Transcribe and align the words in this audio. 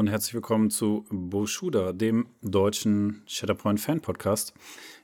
und 0.00 0.08
herzlich 0.08 0.32
willkommen 0.32 0.70
zu 0.70 1.04
Boshuda, 1.10 1.92
dem 1.92 2.26
deutschen 2.40 3.20
Shatterpoint 3.26 3.78
Fan 3.78 4.00
Podcast. 4.00 4.54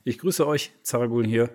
Ich 0.05 0.17
grüße 0.17 0.47
euch, 0.47 0.73
Zaragul 0.83 1.27
hier. 1.27 1.51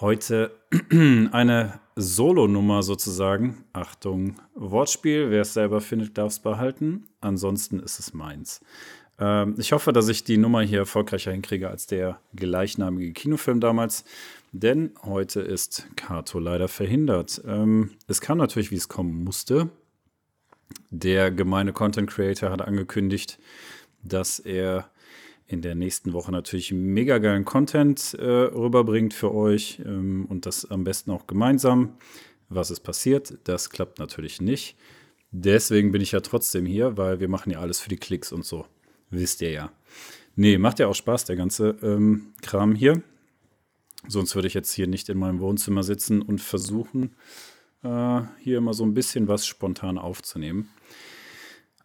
Heute 0.00 0.52
eine 0.90 1.80
Solo-Nummer 1.96 2.82
sozusagen. 2.82 3.66
Achtung, 3.74 4.36
Wortspiel. 4.54 5.30
Wer 5.30 5.42
es 5.42 5.52
selber 5.52 5.82
findet, 5.82 6.16
darf 6.16 6.32
es 6.32 6.38
behalten. 6.38 7.04
Ansonsten 7.20 7.78
ist 7.78 7.98
es 7.98 8.14
meins. 8.14 8.62
Ähm, 9.18 9.54
ich 9.58 9.72
hoffe, 9.72 9.92
dass 9.92 10.08
ich 10.08 10.24
die 10.24 10.38
Nummer 10.38 10.62
hier 10.62 10.78
erfolgreicher 10.78 11.30
hinkriege 11.30 11.68
als 11.68 11.86
der 11.86 12.20
gleichnamige 12.34 13.12
Kinofilm 13.12 13.60
damals. 13.60 14.06
Denn 14.52 14.92
heute 15.02 15.42
ist 15.42 15.88
Kato 15.96 16.38
leider 16.38 16.68
verhindert. 16.68 17.42
Ähm, 17.46 17.90
es 18.08 18.22
kam 18.22 18.38
natürlich, 18.38 18.70
wie 18.70 18.76
es 18.76 18.88
kommen 18.88 19.24
musste. 19.24 19.68
Der 20.90 21.30
gemeine 21.30 21.72
Content 21.72 22.10
Creator 22.10 22.50
hat 22.50 22.62
angekündigt, 22.62 23.38
dass 24.02 24.38
er 24.38 24.90
in 25.46 25.62
der 25.62 25.74
nächsten 25.74 26.12
Woche 26.12 26.32
natürlich 26.32 26.72
mega 26.72 27.18
geilen 27.18 27.44
Content 27.44 28.14
äh, 28.14 28.24
rüberbringt 28.24 29.12
für 29.12 29.34
euch 29.34 29.80
ähm, 29.84 30.26
und 30.28 30.46
das 30.46 30.70
am 30.70 30.84
besten 30.84 31.10
auch 31.10 31.26
gemeinsam. 31.26 31.96
Was 32.48 32.70
ist 32.70 32.80
passiert? 32.80 33.38
Das 33.44 33.70
klappt 33.70 33.98
natürlich 33.98 34.40
nicht. 34.40 34.76
Deswegen 35.30 35.92
bin 35.92 36.02
ich 36.02 36.12
ja 36.12 36.20
trotzdem 36.20 36.66
hier, 36.66 36.96
weil 36.96 37.20
wir 37.20 37.28
machen 37.28 37.50
ja 37.50 37.60
alles 37.60 37.80
für 37.80 37.88
die 37.88 37.96
Klicks 37.96 38.32
und 38.32 38.44
so. 38.44 38.66
Wisst 39.10 39.40
ihr 39.42 39.50
ja. 39.50 39.72
Nee, 40.36 40.58
macht 40.58 40.78
ja 40.78 40.86
auch 40.86 40.94
Spaß, 40.94 41.26
der 41.26 41.36
ganze 41.36 41.76
ähm, 41.82 42.32
Kram 42.42 42.74
hier. 42.74 43.02
Sonst 44.08 44.34
würde 44.34 44.48
ich 44.48 44.54
jetzt 44.54 44.72
hier 44.72 44.86
nicht 44.86 45.08
in 45.08 45.18
meinem 45.18 45.40
Wohnzimmer 45.40 45.82
sitzen 45.82 46.22
und 46.22 46.40
versuchen, 46.40 47.14
hier 47.82 48.58
immer 48.58 48.74
so 48.74 48.84
ein 48.84 48.94
bisschen 48.94 49.28
was 49.28 49.46
spontan 49.46 49.98
aufzunehmen. 49.98 50.70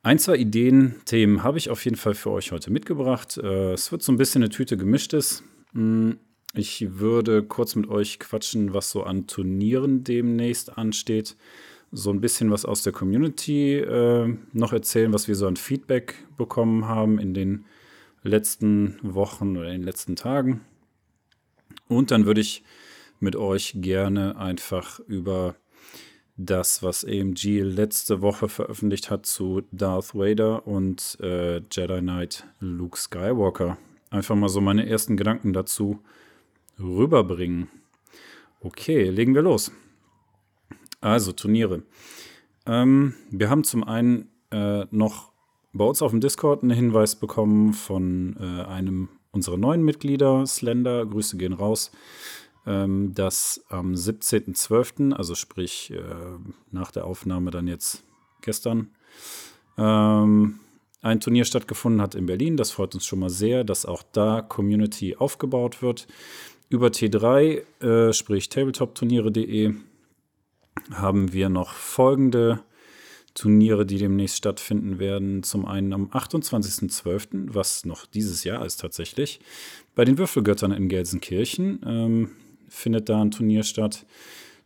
Ein, 0.07 0.19
zwei 0.19 0.37
Ideen, 0.37 0.95
Themen 1.03 1.43
habe 1.43 1.57
ich 1.57 1.69
auf 1.69 1.83
jeden 1.83 1.97
Fall 1.97 2.13
für 2.13 2.31
euch 2.31 2.53
heute 2.53 2.71
mitgebracht. 2.71 3.37
Äh, 3.37 3.73
es 3.73 3.91
wird 3.91 4.03
so 4.03 4.13
ein 4.13 4.17
bisschen 4.17 4.41
eine 4.41 4.49
Tüte 4.49 4.77
gemischtes. 4.77 5.43
Hm, 5.73 6.17
ich 6.53 6.99
würde 6.99 7.43
kurz 7.43 7.75
mit 7.75 7.89
euch 7.89 8.17
quatschen, 8.17 8.73
was 8.73 8.89
so 8.89 9.03
an 9.03 9.27
Turnieren 9.27 10.05
demnächst 10.05 10.77
ansteht. 10.77 11.35
So 11.91 12.09
ein 12.11 12.21
bisschen 12.21 12.51
was 12.51 12.63
aus 12.63 12.83
der 12.83 12.93
Community 12.93 13.75
äh, 13.75 14.33
noch 14.53 14.71
erzählen, 14.71 15.11
was 15.11 15.27
wir 15.27 15.35
so 15.35 15.45
an 15.45 15.57
Feedback 15.57 16.15
bekommen 16.37 16.87
haben 16.87 17.19
in 17.19 17.33
den 17.33 17.65
letzten 18.23 18.97
Wochen 19.01 19.57
oder 19.57 19.67
in 19.67 19.81
den 19.81 19.83
letzten 19.83 20.15
Tagen. 20.15 20.61
Und 21.89 22.11
dann 22.11 22.25
würde 22.25 22.39
ich 22.39 22.63
mit 23.19 23.35
euch 23.35 23.73
gerne 23.75 24.37
einfach 24.37 24.99
über 25.01 25.55
das, 26.37 26.83
was 26.83 27.03
AMG 27.03 27.61
letzte 27.61 28.21
Woche 28.21 28.47
veröffentlicht 28.47 29.09
hat 29.09 29.25
zu 29.25 29.63
Darth 29.71 30.13
Vader 30.13 30.67
und 30.67 31.17
äh, 31.19 31.57
Jedi 31.71 31.99
Knight 31.99 32.45
Luke 32.59 32.97
Skywalker. 32.97 33.77
Einfach 34.11 34.35
mal 34.35 34.47
so 34.47 34.61
meine 34.61 34.87
ersten 34.87 35.17
Gedanken 35.17 35.51
dazu 35.51 35.99
rüberbringen. 36.79 37.67
Okay, 38.61 39.09
legen 39.09 39.33
wir 39.33 39.41
los. 39.41 39.71
Also 41.01 41.31
Turniere. 41.31 41.83
Ähm, 42.67 43.15
wir 43.31 43.49
haben 43.49 43.63
zum 43.63 43.83
einen 43.83 44.29
äh, 44.51 44.85
noch 44.91 45.31
bei 45.73 45.85
uns 45.85 46.01
auf 46.01 46.11
dem 46.11 46.21
Discord 46.21 46.61
einen 46.61 46.71
Hinweis 46.71 47.15
bekommen 47.15 47.73
von 47.73 48.37
äh, 48.39 48.63
einem 48.63 49.09
unserer 49.31 49.57
neuen 49.57 49.83
Mitglieder, 49.83 50.45
Slender. 50.45 51.05
Grüße 51.05 51.37
gehen 51.37 51.53
raus 51.53 51.91
ähm, 52.67 53.13
dass 53.15 53.63
am 53.69 53.93
17.12., 53.93 55.13
also 55.13 55.33
sprich 55.33 55.91
äh, 55.91 56.01
nach 56.71 56.91
der 56.91 57.05
Aufnahme 57.05 57.49
dann 57.49 57.67
jetzt 57.67 58.03
gestern, 58.41 58.89
ähm, 59.77 60.59
ein 61.01 61.19
Turnier 61.19 61.45
stattgefunden 61.45 62.01
hat 62.01 62.15
in 62.15 62.25
Berlin. 62.25 62.57
Das 62.57 62.71
freut 62.71 62.93
uns 62.93 63.05
schon 63.05 63.19
mal 63.19 63.29
sehr, 63.29 63.63
dass 63.63 63.85
auch 63.85 64.03
da 64.11 64.41
Community 64.41 65.15
aufgebaut 65.15 65.81
wird. 65.81 66.07
Über 66.69 66.87
T3, 66.87 67.81
äh, 67.81 68.13
sprich 68.13 68.49
tabletopturniere.de, 68.49 69.73
haben 70.91 71.33
wir 71.33 71.49
noch 71.49 71.71
folgende 71.73 72.59
Turniere, 73.33 73.85
die 73.85 73.99
demnächst 73.99 74.35
stattfinden 74.35 74.99
werden. 74.99 75.43
Zum 75.43 75.65
einen 75.65 75.93
am 75.93 76.07
28.12., 76.07 77.53
was 77.53 77.85
noch 77.85 78.05
dieses 78.07 78.43
Jahr 78.43 78.65
ist 78.65 78.81
tatsächlich, 78.81 79.39
bei 79.95 80.03
den 80.03 80.17
Würfelgöttern 80.17 80.71
in 80.71 80.89
Gelsenkirchen. 80.89 81.79
Ähm, 81.85 82.31
findet 82.67 83.09
da 83.09 83.21
ein 83.21 83.31
Turnier 83.31 83.63
statt. 83.63 84.05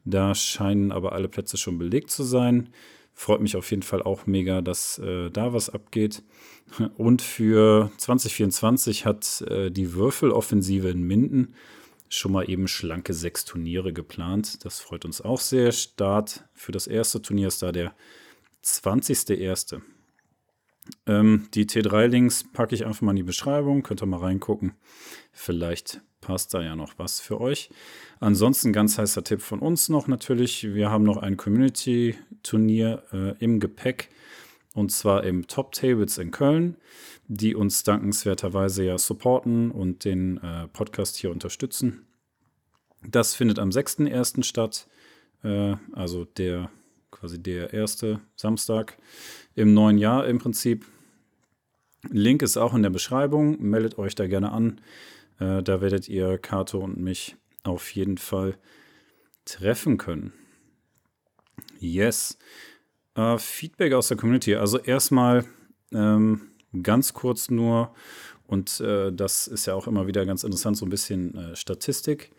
Da 0.06 0.34
scheinen 0.34 0.92
aber 0.92 1.14
alle 1.14 1.28
Plätze 1.28 1.58
schon 1.58 1.78
belegt 1.78 2.10
zu 2.10 2.24
sein. 2.24 2.70
Freut 3.14 3.42
mich 3.42 3.56
auf 3.56 3.70
jeden 3.70 3.84
Fall 3.84 4.02
auch 4.02 4.26
mega, 4.26 4.62
dass 4.62 4.98
äh, 5.00 5.30
da 5.30 5.54
was 5.54 5.70
abgeht. 5.70 6.24
Und 6.98 7.22
für 7.22 7.92
2024 7.98 9.06
hat 9.06 9.42
äh, 9.42 9.70
die 9.70 9.94
Würfeloffensive 9.94 10.90
in 10.90 11.04
Minden 11.04 11.54
schon 12.10 12.32
mal 12.32 12.50
eben 12.50 12.68
schlanke 12.68 13.14
sechs 13.14 13.46
Turniere 13.46 13.94
geplant. 13.94 14.66
Das 14.66 14.80
freut 14.80 15.06
uns 15.06 15.22
auch 15.22 15.40
sehr. 15.40 15.72
Start 15.72 16.46
für 16.54 16.72
das 16.72 16.88
erste 16.88 17.22
Turnier 17.22 17.48
ist 17.48 17.62
da 17.62 17.72
der 17.72 17.94
20.01. 18.64 19.82
Ähm, 21.06 21.48
die 21.54 21.66
T3-Links 21.66 22.46
packe 22.52 22.76
ich 22.76 22.86
einfach 22.86 23.02
mal 23.02 23.12
in 23.12 23.18
die 23.18 23.24
Beschreibung. 23.24 23.84
Könnt 23.84 24.02
ihr 24.02 24.08
mal 24.08 24.20
reingucken. 24.20 24.74
Vielleicht 25.32 26.02
passt 26.22 26.54
da 26.54 26.62
ja 26.62 26.76
noch 26.76 26.94
was 26.98 27.20
für 27.20 27.42
euch. 27.42 27.70
Ansonsten 28.20 28.72
ganz 28.72 28.98
heißer 28.98 29.24
Tipp 29.24 29.42
von 29.42 29.60
uns 29.60 29.90
noch 29.90 30.08
natürlich. 30.08 30.74
Wir 30.74 30.90
haben 30.90 31.04
noch 31.04 31.18
ein 31.18 31.38
Community-Turnier 31.38 33.04
äh, 33.12 33.44
im 33.44 33.60
Gepäck 33.60 34.10
und 34.74 34.92
zwar 34.92 35.24
im 35.24 35.48
Top 35.48 35.74
Tables 35.74 36.18
in 36.18 36.32
Köln, 36.32 36.78
die 37.28 37.56
uns 37.56 37.84
dankenswerterweise 37.84 38.86
ja 38.86 38.98
supporten 38.98 39.72
und 39.72 40.06
den 40.06 40.38
äh, 40.38 40.68
Podcast 40.68 41.18
hier 41.18 41.32
unterstützen. 41.32 42.06
Das 43.04 43.36
findet 43.36 43.60
am 43.60 43.70
6.1. 43.70 44.44
statt, 44.44 44.88
äh, 45.44 45.76
also 45.94 46.26
der 46.26 46.70
quasi 47.10 47.42
der 47.42 47.74
erste 47.74 48.22
Samstag 48.36 48.98
im 49.56 49.74
neuen 49.74 49.98
Jahr 49.98 50.26
im 50.28 50.40
Prinzip. 50.40 50.86
Link 52.10 52.42
ist 52.42 52.58
auch 52.58 52.74
in 52.74 52.84
der 52.84 52.90
Beschreibung. 52.90 53.62
Meldet 53.62 53.98
euch 53.98 54.16
da 54.16 54.28
gerne 54.28 54.52
an. 54.52 54.82
Äh, 55.42 55.64
da 55.64 55.82
werdet 55.82 56.08
ihr 56.08 56.38
Kato 56.38 56.80
und 56.80 56.98
mich 56.98 57.36
auf 57.64 57.94
jeden 57.96 58.18
Fall 58.18 58.58
treffen 59.44 59.98
können. 59.98 60.34
Yes. 61.80 62.38
Äh, 63.16 63.38
Feedback 63.40 63.94
aus 63.94 64.08
der 64.08 64.18
Community. 64.18 64.56
Also 64.56 64.78
erstmal 64.78 65.46
ähm, 65.92 66.52
ganz 66.84 67.14
kurz 67.14 67.50
nur, 67.50 67.94
und 68.46 68.80
äh, 68.82 69.12
das 69.12 69.48
ist 69.48 69.66
ja 69.66 69.74
auch 69.74 69.88
immer 69.88 70.06
wieder 70.06 70.26
ganz 70.26 70.44
interessant, 70.44 70.78
so 70.78 70.86
ein 70.86 70.90
bisschen 70.90 71.36
äh, 71.36 71.56
Statistik. 71.56 72.32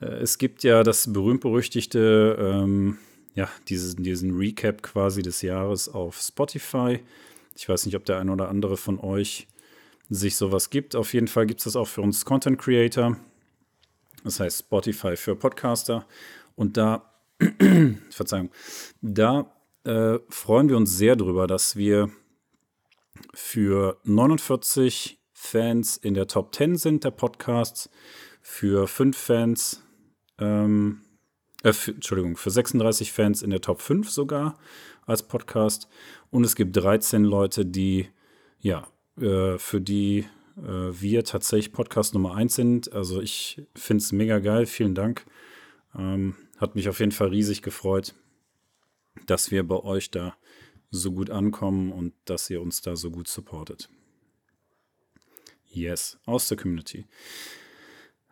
Äh, 0.00 0.06
es 0.06 0.36
gibt 0.36 0.62
ja 0.64 0.82
das 0.82 1.10
berühmt-berüchtigte, 1.10 2.36
ähm, 2.38 2.98
ja, 3.34 3.48
diesen, 3.68 4.02
diesen 4.02 4.36
Recap 4.36 4.82
quasi 4.82 5.22
des 5.22 5.40
Jahres 5.40 5.88
auf 5.88 6.20
Spotify. 6.20 7.00
Ich 7.56 7.68
weiß 7.68 7.86
nicht, 7.86 7.96
ob 7.96 8.04
der 8.04 8.18
ein 8.18 8.28
oder 8.28 8.48
andere 8.48 8.76
von 8.76 8.98
euch 8.98 9.46
sich 10.10 10.36
sowas 10.36 10.70
gibt. 10.70 10.96
Auf 10.96 11.12
jeden 11.12 11.28
Fall 11.28 11.46
gibt 11.46 11.60
es 11.60 11.64
das 11.64 11.76
auch 11.76 11.88
für 11.88 12.00
uns 12.00 12.24
Content 12.24 12.58
Creator. 12.58 13.16
Das 14.24 14.40
heißt 14.40 14.60
Spotify 14.60 15.16
für 15.16 15.36
Podcaster. 15.36 16.06
Und 16.56 16.76
da, 16.76 17.12
Verzeihung, 18.10 18.50
da 19.00 19.54
äh, 19.84 20.18
freuen 20.28 20.68
wir 20.68 20.76
uns 20.76 20.96
sehr 20.96 21.16
drüber, 21.16 21.46
dass 21.46 21.76
wir 21.76 22.10
für 23.34 23.98
49 24.04 25.18
Fans 25.32 25.96
in 25.96 26.14
der 26.14 26.26
Top 26.26 26.54
10 26.54 26.76
sind 26.76 27.04
der 27.04 27.10
Podcasts, 27.10 27.90
für 28.40 28.88
5 28.88 29.16
Fans, 29.16 29.82
ähm, 30.38 31.02
äh, 31.62 31.72
für, 31.72 31.92
Entschuldigung, 31.92 32.36
für 32.36 32.50
36 32.50 33.12
Fans 33.12 33.42
in 33.42 33.50
der 33.50 33.60
Top 33.60 33.80
5 33.80 34.10
sogar 34.10 34.58
als 35.06 35.22
Podcast. 35.22 35.88
Und 36.30 36.44
es 36.44 36.56
gibt 36.56 36.76
13 36.76 37.24
Leute, 37.24 37.64
die 37.64 38.08
ja 38.58 38.86
äh, 39.20 39.58
für 39.58 39.80
die 39.80 40.26
äh, 40.58 41.00
wir 41.00 41.24
tatsächlich 41.24 41.72
Podcast 41.72 42.14
Nummer 42.14 42.34
1 42.34 42.54
sind. 42.54 42.92
Also 42.92 43.20
ich 43.20 43.62
finde 43.74 44.02
es 44.02 44.12
mega 44.12 44.38
geil. 44.38 44.66
Vielen 44.66 44.94
Dank. 44.94 45.24
Ähm, 45.96 46.36
hat 46.58 46.74
mich 46.74 46.88
auf 46.88 47.00
jeden 47.00 47.12
Fall 47.12 47.28
riesig 47.28 47.62
gefreut, 47.62 48.14
dass 49.26 49.50
wir 49.50 49.66
bei 49.66 49.76
euch 49.76 50.10
da 50.10 50.36
so 50.90 51.12
gut 51.12 51.30
ankommen 51.30 51.92
und 51.92 52.14
dass 52.24 52.48
ihr 52.50 52.60
uns 52.60 52.80
da 52.80 52.96
so 52.96 53.10
gut 53.10 53.28
supportet. 53.28 53.88
Yes, 55.66 56.18
aus 56.24 56.48
der 56.48 56.56
Community. 56.56 57.06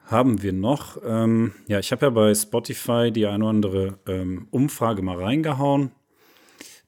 Haben 0.04 0.42
wir 0.42 0.52
noch, 0.52 0.98
ähm, 1.04 1.52
ja, 1.66 1.78
ich 1.78 1.92
habe 1.92 2.06
ja 2.06 2.10
bei 2.10 2.34
Spotify 2.34 3.10
die 3.12 3.26
eine 3.26 3.44
oder 3.44 3.50
andere 3.50 3.98
ähm, 4.06 4.48
Umfrage 4.50 5.02
mal 5.02 5.20
reingehauen. 5.20 5.92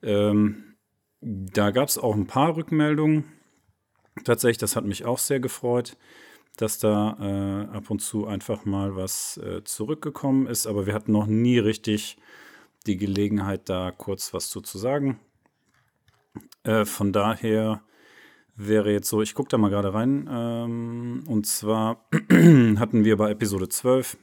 Ähm, 0.02 0.76
da 1.20 1.70
gab 1.70 1.88
es 1.88 1.98
auch 1.98 2.14
ein 2.14 2.28
paar 2.28 2.56
Rückmeldungen 2.56 3.24
tatsächlich, 4.24 4.58
das 4.58 4.76
hat 4.76 4.84
mich 4.84 5.04
auch 5.04 5.18
sehr 5.18 5.40
gefreut, 5.40 5.96
dass 6.56 6.78
da 6.78 7.16
äh, 7.20 7.76
ab 7.76 7.90
und 7.90 8.00
zu 8.00 8.26
einfach 8.26 8.64
mal 8.64 8.96
was 8.96 9.36
äh, 9.38 9.62
zurückgekommen 9.64 10.46
ist. 10.46 10.66
Aber 10.66 10.86
wir 10.86 10.94
hatten 10.94 11.12
noch 11.12 11.26
nie 11.26 11.58
richtig 11.58 12.18
die 12.86 12.96
Gelegenheit, 12.96 13.68
da 13.68 13.90
kurz 13.90 14.34
was 14.34 14.50
zu, 14.50 14.60
zu 14.60 14.78
sagen. 14.78 15.20
Äh, 16.64 16.84
von 16.84 17.12
daher 17.12 17.82
wäre 18.56 18.90
jetzt 18.90 19.08
so, 19.08 19.22
ich 19.22 19.34
gucke 19.34 19.48
da 19.48 19.58
mal 19.58 19.70
gerade 19.70 19.94
rein. 19.94 20.28
Ähm, 20.30 21.22
und 21.26 21.46
zwar 21.46 22.08
hatten 22.30 23.04
wir 23.04 23.16
bei 23.16 23.30
Episode 23.30 23.68
12 23.68 24.16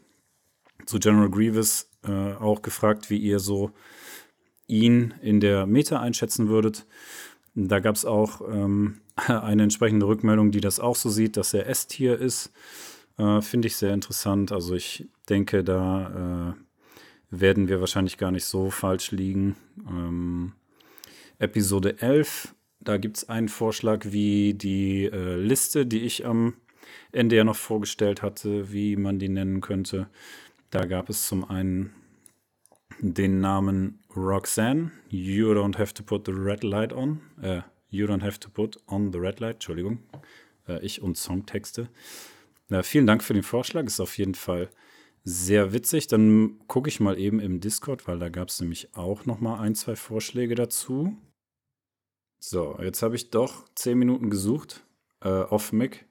zu 0.86 1.00
General 1.00 1.30
Grievous 1.30 1.90
äh, 2.04 2.34
auch 2.34 2.62
gefragt, 2.62 3.10
wie 3.10 3.18
ihr 3.18 3.40
so 3.40 3.72
ihn 4.68 5.14
in 5.22 5.40
der 5.40 5.66
Meta 5.66 6.00
einschätzen 6.00 6.50
würdet. 6.50 6.86
Da 7.56 7.80
gab 7.80 7.96
es 7.96 8.04
auch 8.04 8.42
ähm, 8.42 9.00
eine 9.28 9.64
entsprechende 9.64 10.08
Rückmeldung, 10.08 10.52
die 10.52 10.62
das 10.62 10.80
auch 10.80 10.96
so 10.96 11.10
sieht, 11.10 11.38
dass 11.38 11.54
er 11.54 11.68
S-Tier 11.68 12.20
ist. 12.20 12.52
Äh, 13.18 13.42
Finde 13.42 13.68
ich 13.68 13.76
sehr 13.78 13.94
interessant. 13.94 14.52
Also 14.52 14.76
ich 14.76 15.08
denke, 15.30 15.64
da 15.64 16.54
äh, 16.54 17.40
werden 17.42 17.68
wir 17.68 17.80
wahrscheinlich 17.80 18.18
gar 18.18 18.32
nicht 18.32 18.46
so 18.46 18.70
falsch 18.70 19.12
liegen. 19.12 19.56
Ähm, 19.88 20.54
Episode 21.40 22.02
11, 22.02 22.56
da 22.80 22.98
gibt 22.98 23.18
es 23.18 23.30
einen 23.30 23.50
Vorschlag, 23.50 24.06
wie 24.06 24.54
die 24.54 25.06
äh, 25.06 25.36
Liste, 25.36 25.86
die 25.86 26.02
ich 26.02 26.26
am 26.26 26.54
Ende 27.12 27.36
ja 27.36 27.44
noch 27.44 27.56
vorgestellt 27.56 28.22
hatte, 28.22 28.72
wie 28.72 28.96
man 28.96 29.20
die 29.20 29.30
nennen 29.30 29.62
könnte. 29.62 30.08
Da 30.70 30.86
gab 30.86 31.10
es 31.10 31.28
zum 31.28 31.50
einen 31.50 31.94
den 33.00 33.40
Namen 33.40 34.00
Roxanne. 34.16 34.92
You 35.10 35.52
don't 35.52 35.78
have 35.78 35.94
to 35.94 36.04
put 36.04 36.26
the 36.26 36.32
red 36.32 36.64
light 36.64 36.94
on. 36.94 37.22
Äh, 37.42 37.62
you 37.96 38.08
don't 38.08 38.24
have 38.24 38.40
to 38.40 38.50
put 38.50 38.78
on 38.88 39.12
the 39.12 39.20
red 39.20 39.40
light. 39.40 39.56
Entschuldigung. 39.56 40.00
Äh, 40.68 40.84
ich 40.86 41.02
und 41.02 41.18
Songtexte. 41.18 41.90
Äh, 42.70 42.84
vielen 42.84 43.08
Dank 43.08 43.24
für 43.24 43.34
den 43.34 43.44
Vorschlag. 43.44 43.86
Ist 43.86 44.00
auf 44.00 44.18
jeden 44.18 44.36
Fall 44.36 44.70
sehr 45.24 45.74
witzig. 45.74 46.08
Dann 46.08 46.60
gucke 46.68 46.90
ich 46.90 47.00
mal 47.00 47.18
eben 47.18 47.40
im 47.40 47.60
Discord, 47.60 48.08
weil 48.08 48.20
da 48.20 48.30
gab 48.30 48.50
es 48.50 48.60
nämlich 48.60 48.96
auch 48.96 49.26
noch 49.26 49.40
mal 49.40 49.60
ein, 49.60 49.76
zwei 49.76 49.96
Vorschläge 49.96 50.56
dazu. 50.56 51.16
So, 52.40 52.78
jetzt 52.82 53.02
habe 53.02 53.16
ich 53.16 53.32
doch 53.32 53.68
zehn 53.76 53.98
Minuten 53.98 54.30
gesucht 54.30 54.86
äh, 55.22 55.30
auf 55.30 55.74
Mac 55.74 56.06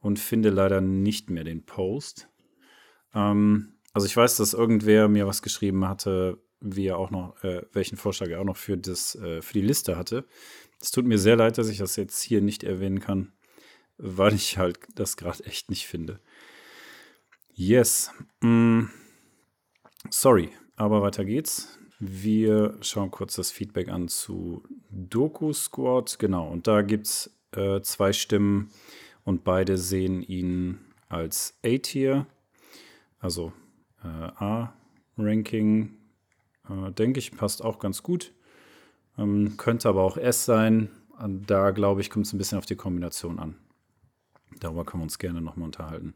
und 0.00 0.18
finde 0.18 0.50
leider 0.50 0.80
nicht 0.80 1.30
mehr 1.30 1.44
den 1.44 1.64
Post. 1.64 2.28
Ähm, 3.12 3.74
also 3.92 4.06
ich 4.06 4.16
weiß, 4.16 4.36
dass 4.36 4.54
irgendwer 4.54 5.08
mir 5.08 5.26
was 5.26 5.42
geschrieben 5.42 5.88
hatte, 5.88 6.38
wie 6.60 6.86
er 6.86 6.98
auch 6.98 7.10
noch, 7.10 7.42
äh, 7.42 7.62
welchen 7.72 7.96
Vorschlag 7.96 8.28
er 8.28 8.40
auch 8.40 8.44
noch 8.44 8.56
für, 8.56 8.76
das, 8.76 9.14
äh, 9.16 9.42
für 9.42 9.52
die 9.52 9.60
Liste 9.60 9.96
hatte. 9.96 10.26
Es 10.84 10.90
tut 10.90 11.06
mir 11.06 11.16
sehr 11.16 11.36
leid, 11.36 11.56
dass 11.56 11.70
ich 11.70 11.78
das 11.78 11.96
jetzt 11.96 12.20
hier 12.20 12.42
nicht 12.42 12.62
erwähnen 12.62 13.00
kann, 13.00 13.32
weil 13.96 14.34
ich 14.34 14.58
halt 14.58 14.78
das 14.96 15.16
gerade 15.16 15.42
echt 15.46 15.70
nicht 15.70 15.86
finde. 15.86 16.20
Yes. 17.54 18.10
Mm. 18.42 18.82
Sorry, 20.10 20.50
aber 20.76 21.00
weiter 21.00 21.24
geht's. 21.24 21.78
Wir 22.00 22.76
schauen 22.82 23.10
kurz 23.10 23.36
das 23.36 23.50
Feedback 23.50 23.88
an 23.88 24.08
zu 24.08 24.62
Doku 24.90 25.54
Squad. 25.54 26.18
Genau, 26.18 26.50
und 26.50 26.66
da 26.66 26.82
gibt 26.82 27.06
es 27.06 27.34
äh, 27.52 27.80
zwei 27.80 28.12
Stimmen 28.12 28.68
und 29.24 29.42
beide 29.42 29.78
sehen 29.78 30.20
ihn 30.20 30.80
als 31.08 31.58
A-Tier. 31.64 32.26
Also 33.20 33.54
äh, 34.02 34.06
A-Ranking, 34.06 35.96
äh, 36.68 36.92
denke 36.92 37.20
ich, 37.20 37.32
passt 37.32 37.64
auch 37.64 37.78
ganz 37.78 38.02
gut. 38.02 38.34
Ähm, 39.18 39.56
könnte 39.56 39.88
aber 39.88 40.02
auch 40.02 40.16
S 40.16 40.44
sein. 40.44 40.90
Da, 41.46 41.70
glaube 41.70 42.00
ich, 42.00 42.10
kommt 42.10 42.26
es 42.26 42.32
ein 42.32 42.38
bisschen 42.38 42.58
auf 42.58 42.66
die 42.66 42.76
Kombination 42.76 43.38
an. 43.38 43.56
Darüber 44.58 44.84
können 44.84 45.02
wir 45.02 45.04
uns 45.04 45.18
gerne 45.18 45.40
nochmal 45.40 45.66
unterhalten. 45.66 46.14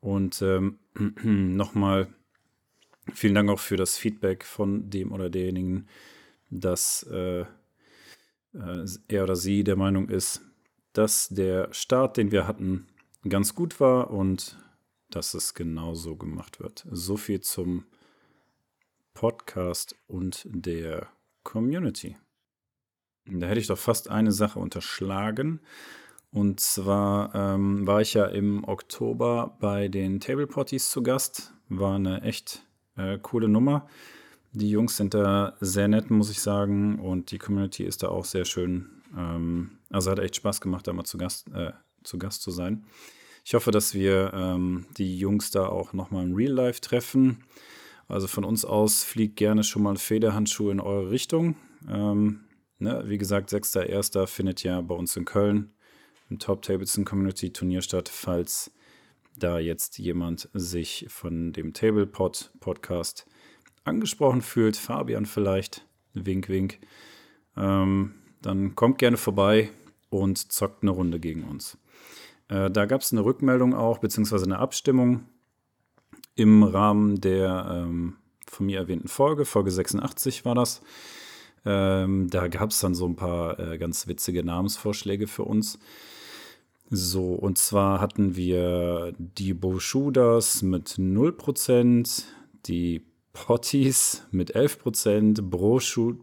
Und 0.00 0.42
ähm, 0.42 0.78
nochmal 1.22 2.08
vielen 3.12 3.34
Dank 3.34 3.50
auch 3.50 3.58
für 3.58 3.76
das 3.76 3.96
Feedback 3.96 4.44
von 4.44 4.90
dem 4.90 5.12
oder 5.12 5.30
derjenigen, 5.30 5.86
dass 6.50 7.02
äh, 7.04 7.44
äh, 8.54 8.86
er 9.08 9.24
oder 9.24 9.36
sie 9.36 9.64
der 9.64 9.76
Meinung 9.76 10.08
ist, 10.08 10.42
dass 10.92 11.28
der 11.28 11.72
Start, 11.72 12.16
den 12.16 12.32
wir 12.32 12.46
hatten, 12.46 12.86
ganz 13.28 13.54
gut 13.54 13.80
war 13.80 14.10
und 14.10 14.58
dass 15.10 15.34
es 15.34 15.54
genauso 15.54 16.16
gemacht 16.16 16.60
wird. 16.60 16.86
So 16.90 17.16
viel 17.16 17.40
zum 17.40 17.84
Podcast 19.14 19.94
und 20.06 20.46
der 20.50 21.08
Community. 21.42 22.16
Da 23.26 23.46
hätte 23.46 23.60
ich 23.60 23.66
doch 23.68 23.78
fast 23.78 24.10
eine 24.10 24.32
Sache 24.32 24.58
unterschlagen. 24.58 25.60
Und 26.32 26.60
zwar 26.60 27.34
ähm, 27.34 27.86
war 27.86 28.00
ich 28.00 28.14
ja 28.14 28.26
im 28.26 28.64
Oktober 28.64 29.56
bei 29.60 29.88
den 29.88 30.18
Table 30.18 30.46
Potties 30.46 30.90
zu 30.90 31.02
Gast. 31.02 31.52
War 31.68 31.96
eine 31.96 32.22
echt 32.22 32.66
äh, 32.96 33.18
coole 33.18 33.48
Nummer. 33.48 33.86
Die 34.52 34.70
Jungs 34.70 34.96
sind 34.96 35.14
da 35.14 35.56
sehr 35.60 35.88
nett, 35.88 36.10
muss 36.10 36.30
ich 36.30 36.40
sagen. 36.40 36.98
Und 36.98 37.30
die 37.30 37.38
Community 37.38 37.84
ist 37.84 38.02
da 38.02 38.08
auch 38.08 38.24
sehr 38.24 38.44
schön. 38.44 39.02
Ähm, 39.16 39.78
also 39.90 40.10
hat 40.10 40.18
echt 40.18 40.36
Spaß 40.36 40.60
gemacht, 40.60 40.86
da 40.86 40.92
mal 40.92 41.04
zu 41.04 41.18
Gast, 41.18 41.48
äh, 41.54 41.72
zu 42.02 42.18
Gast 42.18 42.42
zu 42.42 42.50
sein. 42.50 42.84
Ich 43.44 43.54
hoffe, 43.54 43.70
dass 43.70 43.92
wir 43.94 44.32
ähm, 44.34 44.86
die 44.96 45.18
Jungs 45.18 45.50
da 45.50 45.66
auch 45.66 45.92
nochmal 45.92 46.24
im 46.24 46.34
Real 46.34 46.52
Life 46.52 46.80
treffen. 46.80 47.44
Also 48.12 48.26
von 48.26 48.44
uns 48.44 48.66
aus 48.66 49.04
fliegt 49.04 49.36
gerne 49.36 49.64
schon 49.64 49.82
mal 49.82 49.96
Federhandschuhe 49.96 50.70
in 50.70 50.80
eure 50.80 51.10
Richtung. 51.10 51.56
Ähm, 51.88 52.40
ne, 52.78 53.04
wie 53.06 53.16
gesagt, 53.16 53.50
6.1. 53.50 54.26
findet 54.26 54.62
ja 54.62 54.82
bei 54.82 54.94
uns 54.94 55.16
in 55.16 55.24
Köln 55.24 55.72
im 56.28 56.38
Top 56.38 56.60
Tableton 56.60 57.06
Community 57.06 57.54
Turnier 57.54 57.80
statt, 57.80 58.10
falls 58.10 58.70
da 59.34 59.58
jetzt 59.58 59.98
jemand 59.98 60.50
sich 60.52 61.06
von 61.08 61.54
dem 61.54 61.72
Tablepod 61.72 62.52
Podcast 62.60 63.26
angesprochen 63.84 64.42
fühlt, 64.42 64.76
Fabian 64.76 65.24
vielleicht, 65.24 65.86
wink, 66.12 66.50
wink, 66.50 66.80
ähm, 67.56 68.12
dann 68.42 68.74
kommt 68.74 68.98
gerne 68.98 69.16
vorbei 69.16 69.70
und 70.10 70.52
zockt 70.52 70.82
eine 70.82 70.90
Runde 70.90 71.18
gegen 71.18 71.44
uns. 71.44 71.78
Äh, 72.48 72.70
da 72.70 72.84
gab 72.84 73.00
es 73.00 73.10
eine 73.10 73.24
Rückmeldung 73.24 73.74
auch, 73.74 73.98
beziehungsweise 73.98 74.44
eine 74.44 74.58
Abstimmung 74.58 75.26
im 76.34 76.62
Rahmen 76.62 77.20
der 77.20 77.66
ähm, 77.70 78.16
von 78.46 78.66
mir 78.66 78.78
erwähnten 78.78 79.08
Folge, 79.08 79.44
Folge 79.44 79.70
86 79.70 80.44
war 80.44 80.54
das. 80.54 80.82
Ähm, 81.64 82.28
da 82.28 82.48
gab 82.48 82.70
es 82.70 82.80
dann 82.80 82.94
so 82.94 83.06
ein 83.06 83.16
paar 83.16 83.58
äh, 83.58 83.78
ganz 83.78 84.06
witzige 84.06 84.44
Namensvorschläge 84.44 85.26
für 85.26 85.44
uns. 85.44 85.78
So, 86.90 87.32
und 87.32 87.56
zwar 87.56 88.00
hatten 88.00 88.36
wir 88.36 89.14
die 89.16 89.54
Boschudas 89.54 90.60
mit 90.62 90.90
0%, 90.90 92.24
die 92.66 93.02
Potties 93.32 94.24
mit 94.30 94.54
11%, 94.54 95.40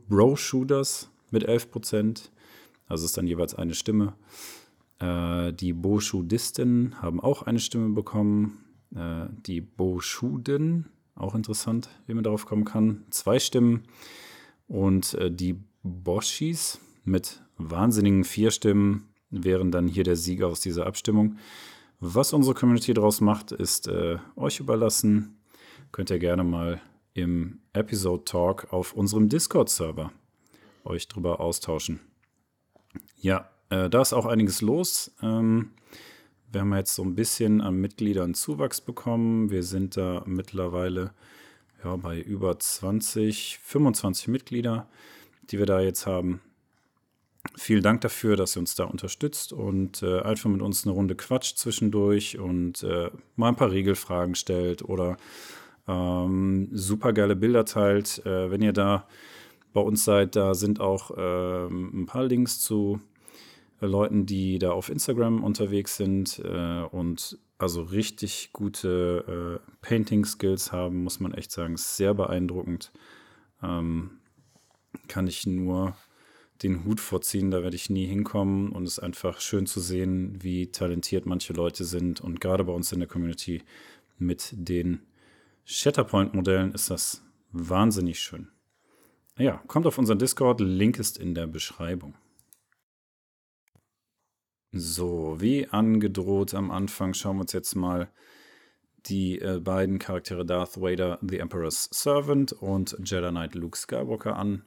Bro-Shooters 0.10 1.10
mit 1.32 1.50
11%, 1.50 2.30
also 2.88 3.06
ist 3.06 3.18
dann 3.18 3.26
jeweils 3.26 3.56
eine 3.56 3.74
Stimme. 3.74 4.14
Äh, 5.00 5.54
die 5.54 5.74
Boschudisten 5.74 7.02
haben 7.02 7.20
auch 7.20 7.42
eine 7.44 7.60
Stimme 7.60 7.90
bekommen. 7.90 8.64
Äh, 8.96 9.28
die 9.46 9.62
Boschuden, 9.62 10.90
auch 11.16 11.36
interessant, 11.36 11.90
wie 12.08 12.14
man 12.14 12.24
darauf 12.24 12.46
kommen 12.46 12.66
kann, 12.66 13.06
zwei 13.10 13.40
Stimmen. 13.40 13.84
Und 14.68 15.14
äh, 15.16 15.32
die 15.32 15.60
Boschis 15.84 16.80
mit 17.04 17.42
wahnsinnigen 17.58 18.24
vier 18.24 18.52
Stimmen 18.52 19.10
wären 19.30 19.72
dann 19.72 19.88
hier 19.88 20.04
der 20.04 20.16
Sieger 20.16 20.48
aus 20.48 20.60
dieser 20.60 20.86
Abstimmung. 20.86 21.38
Was 22.00 22.34
unsere 22.34 22.56
Community 22.56 22.94
daraus 22.94 23.22
macht, 23.22 23.52
ist 23.52 23.88
äh, 23.88 24.18
euch 24.36 24.60
überlassen. 24.60 25.38
Könnt 25.92 26.10
ihr 26.10 26.20
gerne 26.20 26.44
mal 26.44 26.82
im 27.14 27.60
Episode 27.74 28.24
Talk 28.24 28.72
auf 28.72 28.94
unserem 28.94 29.28
Discord-Server 29.28 30.12
euch 30.86 31.08
drüber 31.08 31.40
austauschen. 31.40 32.00
Ja, 33.18 33.50
äh, 33.70 33.90
da 33.90 34.02
ist 34.02 34.14
auch 34.14 34.26
einiges 34.26 34.62
los. 34.62 35.12
Ähm, 35.22 35.72
wir 36.52 36.62
haben 36.62 36.74
jetzt 36.76 36.96
so 36.96 37.04
ein 37.04 37.16
bisschen 37.16 37.62
an 37.62 37.76
Mitgliedern 37.76 38.34
Zuwachs 38.34 38.82
bekommen. 38.82 39.52
Wir 39.52 39.64
sind 39.64 39.98
da 39.98 40.24
mittlerweile 40.26 41.12
ja, 41.84 41.96
bei 41.96 42.20
über 42.20 42.58
20, 42.58 43.60
25 43.62 44.28
Mitglieder, 44.30 44.88
die 45.50 45.60
wir 45.60 45.66
da 45.66 45.80
jetzt 45.80 46.08
haben. 46.08 46.42
Vielen 47.56 47.84
Dank 47.84 48.02
dafür, 48.02 48.36
dass 48.36 48.56
ihr 48.56 48.60
uns 48.60 48.76
da 48.76 48.84
unterstützt 48.84 49.54
und 49.54 50.04
äh, 50.04 50.22
einfach 50.22 50.50
mit 50.50 50.62
uns 50.62 50.86
eine 50.86 50.94
Runde 50.94 51.16
quatscht 51.16 51.58
zwischendurch 51.58 52.38
und 52.38 52.84
äh, 52.84 53.10
mal 53.36 53.50
ein 53.50 53.56
paar 53.56 53.72
Regelfragen 53.72 54.36
stellt 54.36 54.84
oder 54.84 55.18
ähm, 55.88 56.70
super 56.74 57.14
geile 57.14 57.36
Bilder 57.36 57.66
teilt. 57.66 58.26
Äh, 58.26 58.52
wenn 58.52 58.62
ihr 58.62 58.74
da 58.74 59.08
bei 59.72 59.82
uns 59.82 60.04
seid, 60.04 60.36
da 60.36 60.54
sind 60.54 60.80
auch 60.82 61.12
ähm, 61.18 62.02
ein 62.02 62.06
paar 62.08 62.26
Links 62.26 62.60
zu 62.60 63.00
Leuten, 63.88 64.26
die 64.26 64.60
da 64.60 64.72
auf 64.72 64.90
Instagram 64.90 65.44
unterwegs 65.44 65.98
sind 65.98 66.40
äh, 66.44 66.84
und 66.84 67.38
also 67.58 67.82
richtig 67.82 68.52
gute 68.54 69.60
äh, 69.62 69.72
Painting-Skills 69.82 70.72
haben, 70.72 71.04
muss 71.04 71.20
man 71.20 71.34
echt 71.34 71.52
sagen. 71.52 71.76
Ist 71.76 71.98
sehr 71.98 72.14
beeindruckend. 72.14 72.92
Ähm, 73.62 74.20
kann 75.08 75.28
ich 75.28 75.46
nur 75.46 75.96
den 76.64 76.84
Hut 76.84 77.00
vorziehen, 77.00 77.52
da 77.52 77.64
werde 77.64 77.76
ich 77.76 77.90
nie 77.90 78.06
hinkommen 78.06 78.72
und 78.72 78.84
es 78.84 78.94
ist 78.94 79.00
einfach 79.00 79.40
schön 79.40 79.66
zu 79.66 79.80
sehen, 79.80 80.38
wie 80.42 80.72
talentiert 80.72 81.26
manche 81.26 81.54
Leute 81.54 81.86
sind 81.86 82.20
und 82.22 82.42
gerade 82.42 82.66
bei 82.66 82.74
uns 82.74 82.92
in 82.92 83.00
der 83.00 83.08
Community 83.08 83.64
mit 84.18 84.50
den 84.52 85.02
Shatterpoint-Modellen 85.64 86.74
ist 86.74 86.90
das 86.90 87.24
wahnsinnig 87.52 88.20
schön. 88.20 88.50
Ja, 89.38 89.64
kommt 89.68 89.88
auf 89.88 89.98
unseren 89.98 90.20
Discord, 90.20 90.60
Link 90.60 91.00
ist 91.00 91.18
in 91.18 91.34
der 91.34 91.48
Beschreibung. 91.48 92.16
So, 94.72 95.38
wie 95.40 95.68
angedroht 95.68 96.54
am 96.54 96.70
Anfang 96.70 97.16
schauen 97.16 97.38
wir 97.38 97.42
uns 97.42 97.54
jetzt 97.54 97.76
mal 97.76 98.10
die 99.08 99.40
äh, 99.40 99.60
beiden 99.60 99.98
Charaktere 99.98 100.46
Darth 100.46 100.80
Vader, 100.80 101.18
The 101.28 101.40
Emperor's 101.40 101.90
Servant 101.92 102.54
und 102.54 102.96
Jedi 103.04 103.30
Knight 103.30 103.56
Luke 103.56 103.78
Skywalker 103.78 104.36
an. 104.36 104.64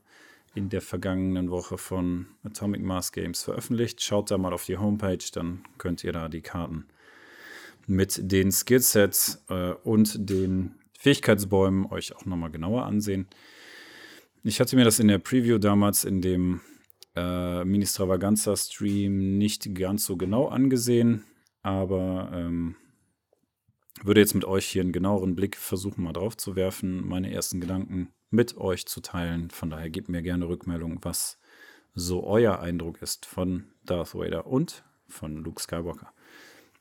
In 0.55 0.69
der 0.69 0.83
vergangenen 0.83 1.51
Woche 1.51 1.79
von 1.79 2.27
Atomic 2.43 2.83
Mass 2.83 3.13
Games 3.13 3.43
veröffentlicht. 3.45 4.03
Schaut 4.03 4.31
da 4.31 4.37
mal 4.37 4.53
auf 4.53 4.67
die 4.67 4.77
Homepage, 4.77 5.25
dann 5.33 5.65
könnt 5.79 6.05
ihr 6.05 6.13
da 6.13 6.29
die 6.29 6.43
Karten 6.43 6.87
mit 7.87 8.31
den 8.31 8.51
Skillsets 8.53 9.45
äh, 9.49 9.73
und 9.85 10.29
den 10.29 10.75
Fähigkeitsbäumen 10.99 11.87
euch 11.87 12.15
auch 12.15 12.27
nochmal 12.27 12.51
genauer 12.51 12.85
ansehen. 12.85 13.29
Ich 14.45 14.61
hatte 14.61 14.77
mir 14.77 14.85
das 14.85 14.99
in 14.99 15.09
der 15.09 15.19
Preview 15.19 15.59
damals 15.59 16.05
in 16.05 16.21
dem 16.21 16.61
äh, 17.15 17.65
Mini-Stravaganza-Stream 17.65 19.39
nicht 19.39 19.75
ganz 19.75 20.05
so 20.05 20.17
genau 20.17 20.49
angesehen, 20.49 21.25
aber 21.63 22.31
ähm, 22.33 22.77
würde 24.03 24.21
jetzt 24.21 24.35
mit 24.35 24.45
euch 24.45 24.67
hier 24.67 24.83
einen 24.83 24.93
genaueren 24.93 25.35
Blick 25.37 25.57
versuchen, 25.57 26.05
mal 26.05 26.13
drauf 26.13 26.37
zu 26.37 26.57
werfen, 26.57 27.07
meine 27.07 27.33
ersten 27.33 27.61
Gedanken 27.61 28.09
mit 28.31 28.57
euch 28.57 28.87
zu 28.87 29.01
teilen. 29.01 29.51
Von 29.51 29.71
daher 29.71 29.91
gebt 29.91 30.09
mir 30.09 30.23
gerne 30.23 30.49
Rückmeldung, 30.49 30.99
was 31.03 31.39
so 31.95 32.25
euer 32.25 32.61
Eindruck 32.61 33.03
ist 33.03 33.27
von 33.27 33.67
Darth 33.85 34.15
Vader 34.15 34.47
und 34.47 34.85
von 35.07 35.37
Luke 35.37 35.61
Skywalker. 35.63 36.13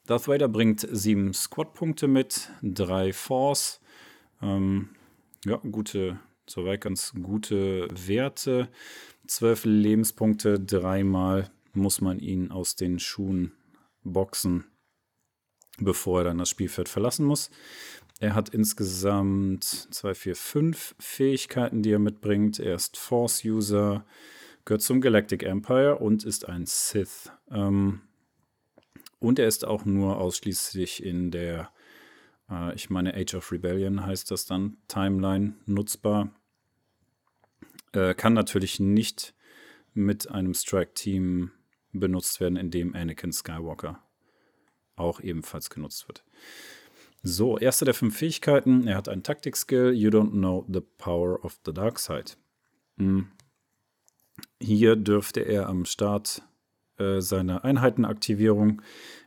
Darth 0.08 0.28
Vader 0.28 0.48
bringt 0.48 0.88
sieben 0.90 1.34
Squad-Punkte 1.34 2.08
mit, 2.08 2.50
drei 2.64 3.14
Force. 3.14 3.82
Ähm, 4.42 4.90
ja, 5.46 5.58
gute, 5.58 6.20
soweit 6.48 6.82
ganz 6.82 7.14
gute 7.22 7.88
Werte. 7.92 8.70
Zwölf 9.28 9.66
Lebenspunkte, 9.66 10.60
dreimal 10.60 11.52
muss 11.74 12.02
man 12.02 12.20
ihn 12.20 12.52
aus 12.52 12.76
den 12.76 13.00
Schuhen 13.00 13.54
boxen, 14.04 14.66
bevor 15.78 16.22
er 16.22 16.24
dann 16.26 16.38
das 16.38 16.50
Spielfeld 16.50 16.90
verlassen 16.90 17.26
muss. 17.26 17.50
Er 18.20 18.36
hat 18.36 18.50
insgesamt 18.50 19.64
2, 19.64 20.14
4, 20.14 20.36
5 20.36 20.96
Fähigkeiten, 21.00 21.82
die 21.82 21.92
er 21.92 22.00
mitbringt. 22.00 22.60
Er 22.60 22.76
ist 22.76 22.98
Force-User, 22.98 24.06
gehört 24.64 24.84
zum 24.84 25.02
Galactic 25.02 25.42
Empire 25.44 25.98
und 25.98 26.24
ist 26.24 26.48
ein 26.48 26.66
Sith. 26.68 27.32
Ähm, 27.50 28.02
und 29.18 29.40
er 29.40 29.48
ist 29.48 29.66
auch 29.66 29.86
nur 29.86 30.18
ausschließlich 30.18 31.04
in 31.04 31.32
der, 31.32 31.72
äh, 32.52 32.76
ich 32.76 32.90
meine, 32.90 33.16
Age 33.16 33.36
of 33.36 33.52
Rebellion 33.52 34.06
heißt 34.06 34.30
das 34.30 34.46
dann, 34.46 34.78
Timeline 34.88 35.56
nutzbar. 35.66 36.30
Äh, 37.94 38.14
kann 38.14 38.34
natürlich 38.34 38.80
nicht 38.80 39.34
mit 39.94 40.30
einem 40.30 40.54
Strike-Team 40.54 41.52
benutzt 41.92 42.40
werden, 42.40 42.58
in 42.58 42.72
dem 42.72 42.96
Anakin 42.96 43.32
Skywalker 43.32 44.02
auch 44.96 45.20
ebenfalls 45.20 45.70
genutzt 45.70 46.08
wird. 46.08 46.24
So, 47.24 47.58
erste 47.58 47.86
der 47.86 47.94
fünf 47.94 48.18
Fähigkeiten. 48.18 48.88
Er 48.88 48.98
hat 48.98 49.10
einen 49.10 49.24
Taktik-Skill. 49.24 49.94
You 49.94 50.10
don't 50.10 50.32
know 50.32 50.66
the 50.68 50.82
power 50.82 51.44
of 51.44 51.60
the 51.66 51.74
dark 51.74 52.00
side. 52.00 52.34
Hm. 52.98 53.32
Hier 54.60 54.96
dürfte 54.96 55.42
er 55.42 55.68
am 55.68 55.86
Start 55.86 56.42
äh, 57.02 57.22
seiner 57.22 57.64
Einheitenaktivierung 57.64 58.82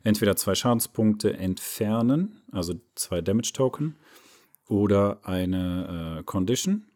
entweder 0.05 0.37
zwei 0.37 0.55
Schadenspunkte 0.55 1.37
entfernen, 1.37 2.43
also 2.53 2.75
zwei 2.95 3.21
Damage-Token, 3.21 3.97
oder 4.69 5.21
eine 5.25 6.19
äh, 6.21 6.23
Condition 6.23 6.87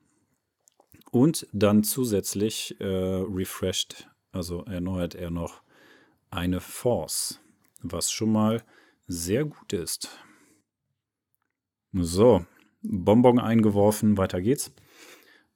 und 1.10 1.46
dann 1.52 1.84
zusätzlich 1.84 2.80
äh, 2.80 2.86
refreshed, 2.86 4.08
also 4.32 4.64
erneuert 4.64 5.14
er 5.14 5.30
noch 5.30 5.62
eine 6.30 6.60
Force, 6.60 7.40
was 7.82 8.10
schon 8.10 8.32
mal 8.32 8.62
sehr 9.06 9.44
gut 9.44 9.72
ist. 9.72 10.10
So, 11.92 12.44
Bonbon 12.82 13.38
eingeworfen, 13.38 14.16
weiter 14.18 14.40
geht's. 14.40 14.72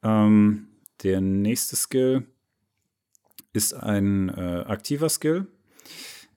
Ähm, 0.02 0.68
der 1.02 1.20
nächste 1.20 1.76
Skill 1.76 2.26
ist 3.52 3.74
ein 3.74 4.28
äh, 4.30 4.64
aktiver 4.66 5.08
Skill. 5.08 5.46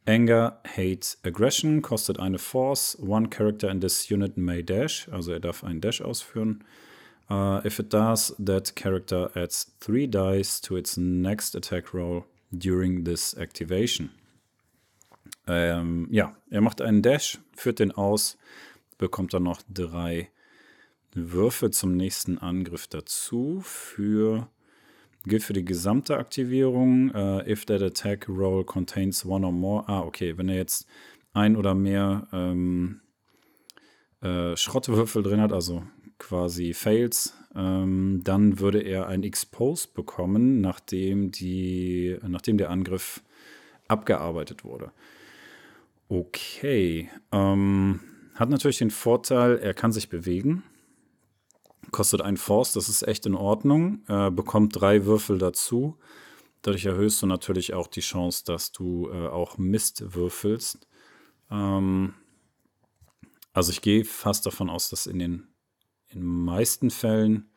Anger, 0.07 0.59
Hate, 0.67 1.17
Aggression 1.23 1.81
kostet 1.81 2.19
eine 2.19 2.37
Force. 2.37 2.97
One 3.01 3.29
character 3.29 3.69
in 3.71 3.81
this 3.81 4.09
unit 4.09 4.37
may 4.37 4.61
dash, 4.61 5.09
also 5.11 5.31
er 5.31 5.39
darf 5.39 5.63
einen 5.63 5.81
Dash 5.81 6.01
ausführen. 6.01 6.63
Uh, 7.27 7.59
if 7.65 7.79
it 7.79 7.91
does, 7.91 8.35
that 8.37 8.75
character 8.75 9.31
adds 9.35 9.75
three 9.79 10.05
dice 10.05 10.61
to 10.61 10.77
its 10.77 10.95
next 10.95 11.55
attack 11.55 11.91
roll 11.91 12.25
during 12.51 13.03
this 13.03 13.33
activation. 13.33 14.11
Ähm, 15.47 16.07
ja, 16.11 16.35
er 16.51 16.61
macht 16.61 16.81
einen 16.81 17.01
Dash, 17.01 17.39
führt 17.55 17.79
den 17.79 17.91
aus, 17.91 18.37
bekommt 18.99 19.33
dann 19.33 19.43
noch 19.43 19.61
drei 19.67 20.29
Würfe 21.13 21.71
zum 21.71 21.95
nächsten 21.95 22.37
Angriff 22.37 22.87
dazu. 22.87 23.61
Für 23.63 24.49
gilt 25.25 25.43
für 25.43 25.53
die 25.53 25.65
gesamte 25.65 26.17
Aktivierung. 26.17 27.11
Uh, 27.11 27.41
if 27.47 27.65
that 27.65 27.81
attack 27.81 28.27
roll 28.29 28.63
contains 28.63 29.25
one 29.25 29.45
or 29.45 29.51
more. 29.51 29.83
Ah, 29.87 30.01
okay, 30.01 30.37
wenn 30.37 30.49
er 30.49 30.55
jetzt 30.55 30.87
ein 31.33 31.55
oder 31.55 31.75
mehr 31.75 32.27
ähm, 32.31 33.01
äh, 34.21 34.55
Schrottwürfel 34.55 35.23
drin 35.23 35.41
hat, 35.41 35.53
also 35.53 35.83
quasi 36.17 36.73
Fails, 36.73 37.33
ähm, 37.55 38.21
dann 38.23 38.59
würde 38.59 38.79
er 38.81 39.07
ein 39.07 39.23
Expose 39.23 39.87
bekommen, 39.93 40.61
nachdem, 40.61 41.31
die, 41.31 42.17
nachdem 42.27 42.57
der 42.57 42.69
Angriff 42.69 43.21
abgearbeitet 43.87 44.63
wurde. 44.63 44.91
Okay. 46.07 47.09
Ähm, 47.31 47.99
hat 48.35 48.49
natürlich 48.49 48.77
den 48.77 48.91
Vorteil, 48.91 49.57
er 49.57 49.73
kann 49.73 49.91
sich 49.91 50.09
bewegen. 50.09 50.63
Kostet 51.91 52.21
ein 52.21 52.37
Force, 52.37 52.73
das 52.73 52.89
ist 52.89 53.03
echt 53.07 53.25
in 53.25 53.35
Ordnung. 53.35 54.03
Äh, 54.07 54.31
bekommt 54.31 54.79
drei 54.79 55.05
Würfel 55.05 55.37
dazu. 55.37 55.97
Dadurch 56.61 56.85
erhöhst 56.85 57.21
du 57.21 57.27
natürlich 57.27 57.73
auch 57.73 57.87
die 57.87 58.01
Chance, 58.01 58.43
dass 58.45 58.71
du 58.71 59.09
äh, 59.09 59.27
auch 59.27 59.57
Mist 59.57 60.15
würfelst. 60.15 60.87
Ähm, 61.51 62.15
also 63.53 63.71
ich 63.71 63.81
gehe 63.81 64.03
fast 64.03 64.45
davon 64.45 64.69
aus, 64.69 64.89
dass 64.89 65.07
in 65.07 65.19
den 65.19 65.47
in 66.09 66.23
meisten 66.23 66.89
Fällen 66.89 67.49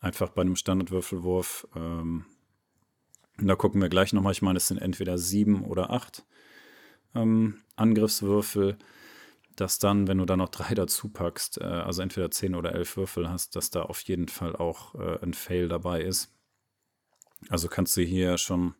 einfach 0.00 0.30
bei 0.30 0.42
einem 0.42 0.56
Standardwürfelwurf, 0.56 1.66
ähm, 1.74 2.24
da 3.38 3.54
gucken 3.54 3.80
wir 3.80 3.88
gleich 3.88 4.12
nochmal, 4.12 4.32
ich 4.32 4.42
meine, 4.42 4.58
es 4.58 4.68
sind 4.68 4.78
entweder 4.78 5.18
sieben 5.18 5.64
oder 5.64 5.90
acht 5.90 6.24
ähm, 7.14 7.62
Angriffswürfel, 7.76 8.78
dass 9.56 9.78
dann, 9.78 10.08
wenn 10.08 10.18
du 10.18 10.24
da 10.24 10.36
noch 10.36 10.48
drei 10.48 10.74
dazu 10.74 11.08
packst, 11.08 11.58
äh, 11.58 11.64
also 11.64 12.02
entweder 12.02 12.30
zehn 12.30 12.54
oder 12.54 12.74
elf 12.74 12.96
Würfel 12.96 13.28
hast, 13.28 13.56
dass 13.56 13.70
da 13.70 13.82
auf 13.82 14.00
jeden 14.02 14.28
Fall 14.28 14.56
auch 14.56 14.94
äh, 14.94 15.18
ein 15.22 15.34
Fail 15.34 15.68
dabei 15.68 16.02
ist. 16.02 16.32
Also 17.48 17.68
kannst 17.68 17.96
du 17.96 18.02
hier 18.02 18.38
schon 18.38 18.74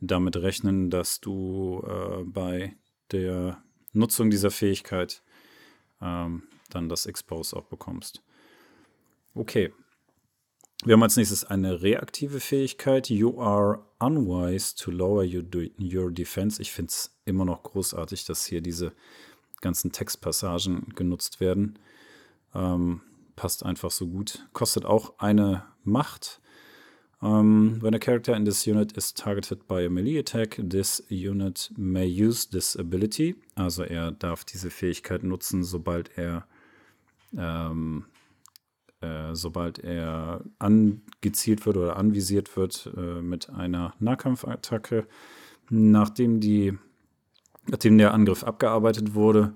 damit 0.00 0.36
rechnen, 0.36 0.90
dass 0.90 1.20
du 1.20 1.84
äh, 1.86 2.24
bei 2.24 2.76
der 3.10 3.62
Nutzung 3.92 4.30
dieser 4.30 4.50
Fähigkeit 4.50 5.22
ähm, 6.00 6.44
dann 6.70 6.88
das 6.88 7.06
Expose 7.06 7.56
auch 7.56 7.66
bekommst. 7.66 8.22
Okay. 9.34 9.72
Wir 10.84 10.94
haben 10.94 11.02
als 11.02 11.16
nächstes 11.16 11.44
eine 11.44 11.82
reaktive 11.82 12.40
Fähigkeit. 12.40 13.10
You 13.10 13.38
are 13.38 13.84
unwise 13.98 14.74
to 14.76 14.90
lower 14.90 15.24
your, 15.24 15.44
your 15.78 16.10
defense. 16.10 16.62
Ich 16.62 16.72
finde 16.72 16.88
es 16.88 17.14
immer 17.26 17.44
noch 17.44 17.62
großartig, 17.62 18.24
dass 18.24 18.46
hier 18.46 18.62
diese 18.62 18.92
ganzen 19.60 19.92
Textpassagen 19.92 20.92
genutzt 20.94 21.40
werden. 21.40 21.78
Ähm, 22.54 23.00
passt 23.36 23.64
einfach 23.64 23.90
so 23.90 24.06
gut. 24.08 24.46
Kostet 24.52 24.84
auch 24.84 25.18
eine 25.18 25.64
Macht. 25.84 26.40
Um, 27.22 27.82
when 27.82 27.94
a 27.94 27.98
character 27.98 28.34
in 28.34 28.46
this 28.46 28.66
unit 28.66 28.92
is 28.96 29.12
targeted 29.12 29.68
by 29.68 29.84
a 29.84 29.90
melee 29.90 30.18
attack, 30.18 30.58
this 30.58 31.02
unit 31.10 31.70
may 31.76 32.06
use 32.06 32.48
this 32.48 32.76
ability. 32.76 33.36
Also 33.54 33.82
er 33.82 34.10
darf 34.12 34.44
diese 34.44 34.70
Fähigkeit 34.70 35.22
nutzen, 35.22 35.62
sobald 35.62 36.16
er 36.16 36.46
ähm, 37.36 38.06
äh, 39.00 39.34
sobald 39.34 39.78
er 39.78 40.44
angezielt 40.58 41.64
wird 41.64 41.76
oder 41.78 41.96
anvisiert 41.96 42.56
wird 42.56 42.90
äh, 42.96 43.22
mit 43.22 43.48
einer 43.48 43.94
Nahkampfattacke. 43.98 45.06
Nachdem, 45.70 46.40
die, 46.40 46.76
nachdem 47.66 47.98
der 47.98 48.14
Angriff 48.14 48.44
abgearbeitet 48.44 49.14
wurde, 49.14 49.54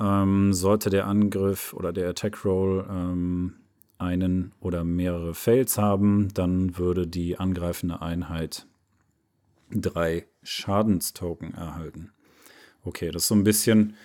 ähm, 0.00 0.52
sollte 0.52 0.90
der 0.90 1.06
Angriff 1.06 1.72
oder 1.72 1.92
der 1.92 2.10
Attack 2.10 2.44
Roll 2.44 2.84
ähm, 2.88 3.54
einen 3.98 4.52
oder 4.60 4.84
mehrere 4.84 5.34
Fails 5.34 5.78
haben, 5.78 6.32
dann 6.34 6.76
würde 6.78 7.06
die 7.06 7.38
angreifende 7.38 8.02
Einheit 8.02 8.66
drei 9.70 10.26
Schadenstoken 10.42 11.54
erhalten. 11.54 12.12
Okay, 12.84 13.10
das 13.10 13.22
ist 13.22 13.28
so 13.28 13.34
ein 13.34 13.44
bisschen, 13.44 13.96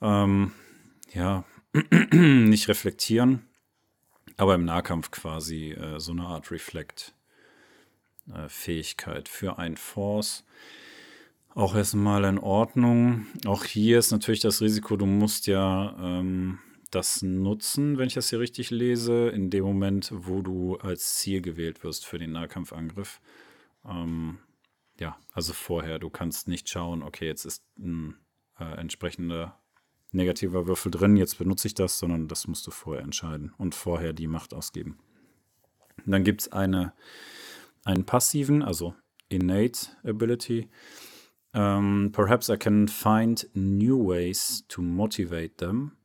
ähm, 0.00 0.52
ja, 1.12 1.42
nicht 2.12 2.68
reflektieren, 2.68 3.42
aber 4.36 4.54
im 4.54 4.64
Nahkampf 4.64 5.10
quasi 5.10 5.72
äh, 5.72 5.98
so 5.98 6.12
eine 6.12 6.22
Art 6.22 6.52
Reflect-Fähigkeit 6.52 9.28
äh, 9.28 9.30
für 9.30 9.58
ein 9.58 9.76
Force. 9.76 10.44
Auch 11.56 11.74
erstmal 11.74 12.24
in 12.24 12.38
Ordnung. 12.38 13.26
Auch 13.46 13.64
hier 13.64 13.98
ist 13.98 14.10
natürlich 14.10 14.40
das 14.40 14.60
Risiko, 14.60 14.96
du 14.96 15.06
musst 15.06 15.46
ja 15.46 15.96
ähm, 15.98 16.58
das 16.90 17.22
nutzen, 17.22 17.96
wenn 17.96 18.08
ich 18.08 18.14
das 18.14 18.28
hier 18.28 18.40
richtig 18.40 18.70
lese, 18.70 19.28
in 19.28 19.48
dem 19.48 19.64
Moment, 19.64 20.10
wo 20.12 20.42
du 20.42 20.76
als 20.76 21.16
Ziel 21.16 21.40
gewählt 21.40 21.82
wirst 21.82 22.04
für 22.04 22.18
den 22.18 22.32
Nahkampfangriff. 22.32 23.22
Ähm, 23.88 24.38
ja, 25.00 25.16
also 25.32 25.54
vorher, 25.54 25.98
du 25.98 26.10
kannst 26.10 26.46
nicht 26.46 26.68
schauen, 26.68 27.02
okay, 27.02 27.26
jetzt 27.26 27.46
ist 27.46 27.64
ein 27.78 28.16
äh, 28.60 28.76
entsprechender 28.76 29.58
negativer 30.12 30.66
Würfel 30.66 30.90
drin, 30.90 31.16
jetzt 31.16 31.38
benutze 31.38 31.68
ich 31.68 31.74
das, 31.74 31.98
sondern 31.98 32.28
das 32.28 32.46
musst 32.46 32.66
du 32.66 32.70
vorher 32.70 33.02
entscheiden 33.02 33.54
und 33.56 33.74
vorher 33.74 34.12
die 34.12 34.26
Macht 34.26 34.52
ausgeben. 34.52 34.98
Dann 36.04 36.22
gibt 36.22 36.42
es 36.42 36.52
eine, 36.52 36.92
einen 37.82 38.04
passiven, 38.04 38.62
also 38.62 38.94
innate 39.30 39.88
Ability. 40.04 40.68
Um, 41.56 42.10
perhaps 42.12 42.50
I 42.50 42.56
can 42.56 42.86
find 42.86 43.42
new 43.54 43.96
ways 43.96 44.62
to 44.68 44.82
motivate 44.82 45.56
them. 45.56 45.96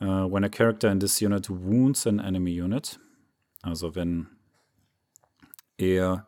Uh, 0.00 0.24
when 0.24 0.42
a 0.42 0.48
character 0.48 0.88
in 0.88 0.98
this 0.98 1.22
unit 1.22 1.48
wounds 1.48 2.06
an 2.06 2.20
enemy 2.20 2.50
unit, 2.50 2.98
also 3.62 3.94
wenn 3.94 4.26
er 5.78 6.26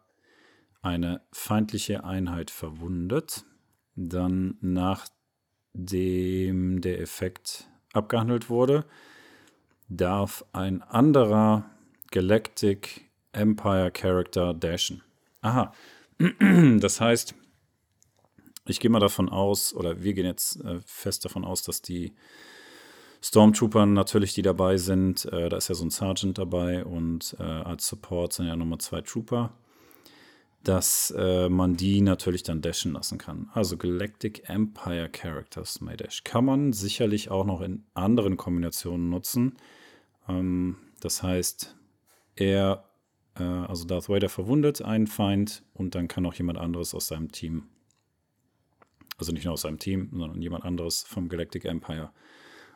eine 0.81 1.23
feindliche 1.33 2.05
Einheit 2.05 2.53
verwundet, 2.53 3.45
dann 3.97 4.57
nachdem 4.61 5.11
der 6.81 7.01
Effekt 7.01 7.69
abgehandelt 7.93 8.49
wurde, 8.49 8.85
darf 9.89 10.45
ein 10.53 10.83
anderer 10.83 11.69
Galactic 12.13 13.11
Empire 13.33 13.91
Character 13.91 14.55
dashen. 14.55 15.03
Aha, 15.43 15.73
das 16.79 17.01
heißt, 17.01 17.35
ich 18.71 18.81
gehe 18.81 18.91
mal 18.91 19.01
davon 19.01 19.29
aus, 19.29 19.75
oder 19.75 20.03
wir 20.03 20.15
gehen 20.15 20.27
jetzt 20.27 20.63
äh, 20.65 20.81
fest 20.85 21.25
davon 21.25 21.45
aus, 21.45 21.63
dass 21.63 21.83
die 21.83 22.13
Stormtrooper 23.23 23.85
natürlich, 23.87 24.33
die 24.35 24.43
dabei 24.43 24.79
sind, 24.79 25.27
äh, 25.27 25.49
da 25.49 25.57
ist 25.57 25.69
ja 25.69 25.75
so 25.75 25.85
ein 25.85 25.91
Sergeant 25.91 26.39
dabei 26.39 26.85
und 26.85 27.37
äh, 27.39 27.43
als 27.43 27.87
Support 27.87 28.33
sind 28.33 28.47
ja 28.47 28.57
nochmal 28.57 28.79
zwei 28.79 29.03
Trooper, 29.03 29.53
dass 30.63 31.13
äh, 31.17 31.49
man 31.49 31.77
die 31.77 32.01
natürlich 32.01 32.43
dann 32.43 32.63
dashen 32.63 32.93
lassen 32.93 33.19
kann. 33.19 33.51
Also 33.53 33.77
Galactic 33.77 34.49
Empire 34.49 35.09
Characters 35.11 35.81
may 35.81 35.97
dash. 35.97 36.25
Kann 36.25 36.47
man 36.47 36.73
sicherlich 36.73 37.31
auch 37.31 37.45
noch 37.45 37.61
in 37.61 37.85
anderen 37.93 38.37
Kombinationen 38.39 39.11
nutzen. 39.11 39.57
Ähm, 40.29 40.77
das 41.01 41.23
heißt, 41.23 41.77
er, 42.37 42.85
äh, 43.39 43.43
also 43.43 43.85
Darth 43.85 44.09
Vader 44.09 44.31
verwundet 44.31 44.81
einen 44.81 45.07
Feind 45.07 45.63
und 45.75 45.95
dann 45.95 46.09
kann 46.09 46.25
auch 46.25 46.35
jemand 46.35 46.59
anderes 46.59 46.95
aus 46.95 47.09
seinem 47.09 47.33
Team 47.33 47.65
also 49.21 49.33
nicht 49.33 49.45
nur 49.45 49.55
aus 49.55 49.63
seinem 49.63 49.79
Team, 49.79 50.11
sondern 50.13 50.41
jemand 50.41 50.65
anderes 50.65 51.03
vom 51.03 51.29
Galactic 51.29 51.65
Empire, 51.65 52.13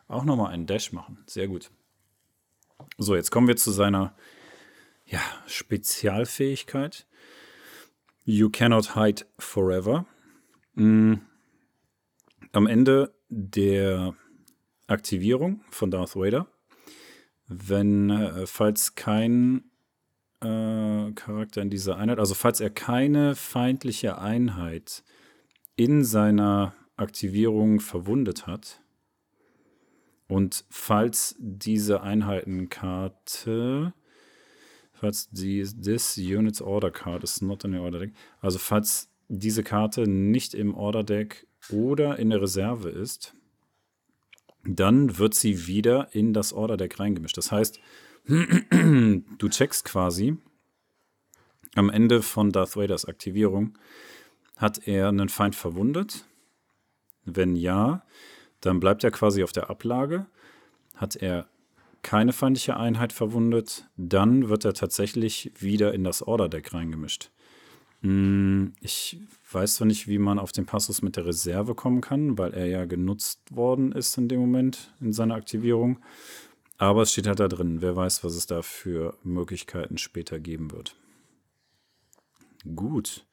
auch 0.09 0.25
nochmal 0.25 0.53
einen 0.53 0.67
Dash 0.67 0.93
machen. 0.93 1.19
Sehr 1.27 1.49
gut. 1.49 1.71
So, 2.99 3.15
jetzt 3.15 3.31
kommen 3.31 3.49
wir 3.49 3.57
zu 3.57 3.71
seiner 3.71 4.15
ja, 5.07 5.21
Spezialfähigkeit. 5.47 7.07
You 8.25 8.51
cannot 8.51 8.95
hide 8.95 9.27
forever. 9.39 10.07
Mhm. 10.75 11.21
Am 12.53 12.67
Ende 12.67 13.15
der 13.29 14.15
Aktivierung 14.87 15.63
von 15.71 15.91
Darth 15.91 16.15
Vader, 16.15 16.47
wenn, 17.49 18.11
äh, 18.11 18.47
falls 18.47 18.95
kein 18.95 19.71
äh, 20.41 21.13
Charakter 21.13 21.63
in 21.63 21.71
dieser 21.71 21.97
Einheit, 21.97 22.19
also 22.19 22.35
falls 22.35 22.61
er 22.61 22.71
keine 22.71 23.35
feindliche 23.35 24.19
Einheit 24.19 25.04
in 25.76 26.04
seiner 26.04 26.75
Aktivierung 26.97 27.80
verwundet 27.80 28.47
hat. 28.47 28.80
Und 30.26 30.65
falls 30.71 31.37
diese 31.39 32.02
Einheitenkarte, 32.02 33.93
falls 34.93 35.28
die 35.30 35.63
this 35.63 36.17
unit's 36.17 36.63
order 36.63 36.91
card 36.91 37.25
is 37.25 37.43
not 37.43 37.65
in 37.65 37.73
the 37.73 37.78
order 37.78 37.99
deck, 37.99 38.13
also 38.41 38.58
falls 38.58 39.10
diese 39.28 39.63
Karte 39.63 40.08
nicht 40.08 40.54
im 40.54 40.75
Order 40.75 41.02
Deck 41.02 41.47
oder 41.71 42.19
in 42.19 42.30
der 42.30 42.43
Reserve 42.43 42.89
ist, 42.89 43.34
dann 44.65 45.19
wird 45.19 45.34
sie 45.34 45.67
wieder 45.67 46.15
in 46.15 46.32
das 46.32 46.52
Order 46.52 46.76
Deck 46.76 46.99
reingemischt. 46.99 47.37
Das 47.37 47.52
heißt, 47.52 47.80
du 48.26 49.49
checkst 49.49 49.84
quasi 49.84 50.37
am 51.75 51.91
Ende 51.91 52.23
von 52.23 52.50
Darth 52.50 52.76
Vaders 52.76 53.04
Aktivierung, 53.04 53.76
hat 54.56 54.86
er 54.86 55.08
einen 55.08 55.28
Feind 55.28 55.54
verwundet? 55.54 56.25
Wenn 57.25 57.56
ja, 57.56 58.04
dann 58.60 58.80
bleibt 58.80 59.04
er 59.04 59.10
quasi 59.10 59.43
auf 59.43 59.52
der 59.52 59.71
Ablage. 59.71 60.26
Hat 60.95 61.17
er 61.17 61.49
keine 62.02 62.32
feindliche 62.32 62.76
Einheit 62.76 63.12
verwundet, 63.12 63.88
dann 63.97 64.49
wird 64.49 64.64
er 64.64 64.75
tatsächlich 64.75 65.50
wieder 65.58 65.95
in 65.95 66.04
das 66.04 66.23
Order-Deck 66.23 66.73
reingemischt. 66.73 67.30
Hm, 68.02 68.75
ich 68.80 69.19
weiß 69.50 69.76
zwar 69.76 69.86
nicht, 69.86 70.06
wie 70.06 70.19
man 70.19 70.38
auf 70.38 70.52
den 70.52 70.67
Passus 70.67 71.00
mit 71.00 71.17
der 71.17 71.26
Reserve 71.26 71.75
kommen 71.75 72.02
kann, 72.02 72.36
weil 72.36 72.52
er 72.52 72.67
ja 72.67 72.84
genutzt 72.84 73.40
worden 73.56 73.93
ist 73.93 74.17
in 74.19 74.28
dem 74.28 74.40
Moment 74.40 74.95
in 75.00 75.12
seiner 75.12 75.34
Aktivierung. 75.34 75.99
Aber 76.76 77.02
es 77.02 77.12
steht 77.12 77.26
halt 77.26 77.40
da 77.40 77.49
drin. 77.49 77.80
Wer 77.80 77.97
weiß, 77.97 78.23
was 78.23 78.34
es 78.34 78.47
da 78.47 78.60
für 78.60 79.17
Möglichkeiten 79.23 79.97
später 79.97 80.38
geben 80.38 80.71
wird. 80.71 80.97
Gut. 82.75 83.25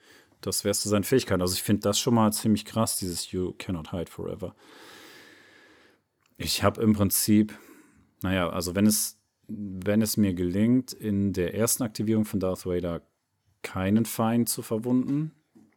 Das 0.42 0.66
wärst 0.66 0.84
du 0.86 0.90
seine 0.90 1.04
Fähigkeit. 1.04 1.40
Also 1.40 1.54
ich 1.54 1.64
finde 1.64 1.82
das 1.82 2.00
schon 2.00 2.16
mal 2.16 2.34
ziemlich 2.34 2.66
krass, 2.66 2.98
dieses 2.98 3.32
You 3.32 3.54
cannot 3.58 3.92
hide 3.92 4.10
forever. 4.10 4.56
Ich 6.38 6.64
habe 6.64 6.82
im 6.82 6.94
Prinzip, 6.94 7.58
naja, 8.24 8.50
also 8.50 8.76
wenn 8.76 8.88
es, 8.88 9.20
wenn 9.48 10.02
es 10.02 10.18
mir 10.18 10.34
gelingt, 10.34 10.94
in 10.94 11.34
der 11.34 11.54
ersten 11.54 11.84
Aktivierung 11.84 12.26
von 12.26 12.40
Darth 12.40 12.66
Vader 12.66 13.02
keinen 13.62 14.06
Feind 14.06 14.50
zu 14.50 14.64
verwunden, 14.64 15.32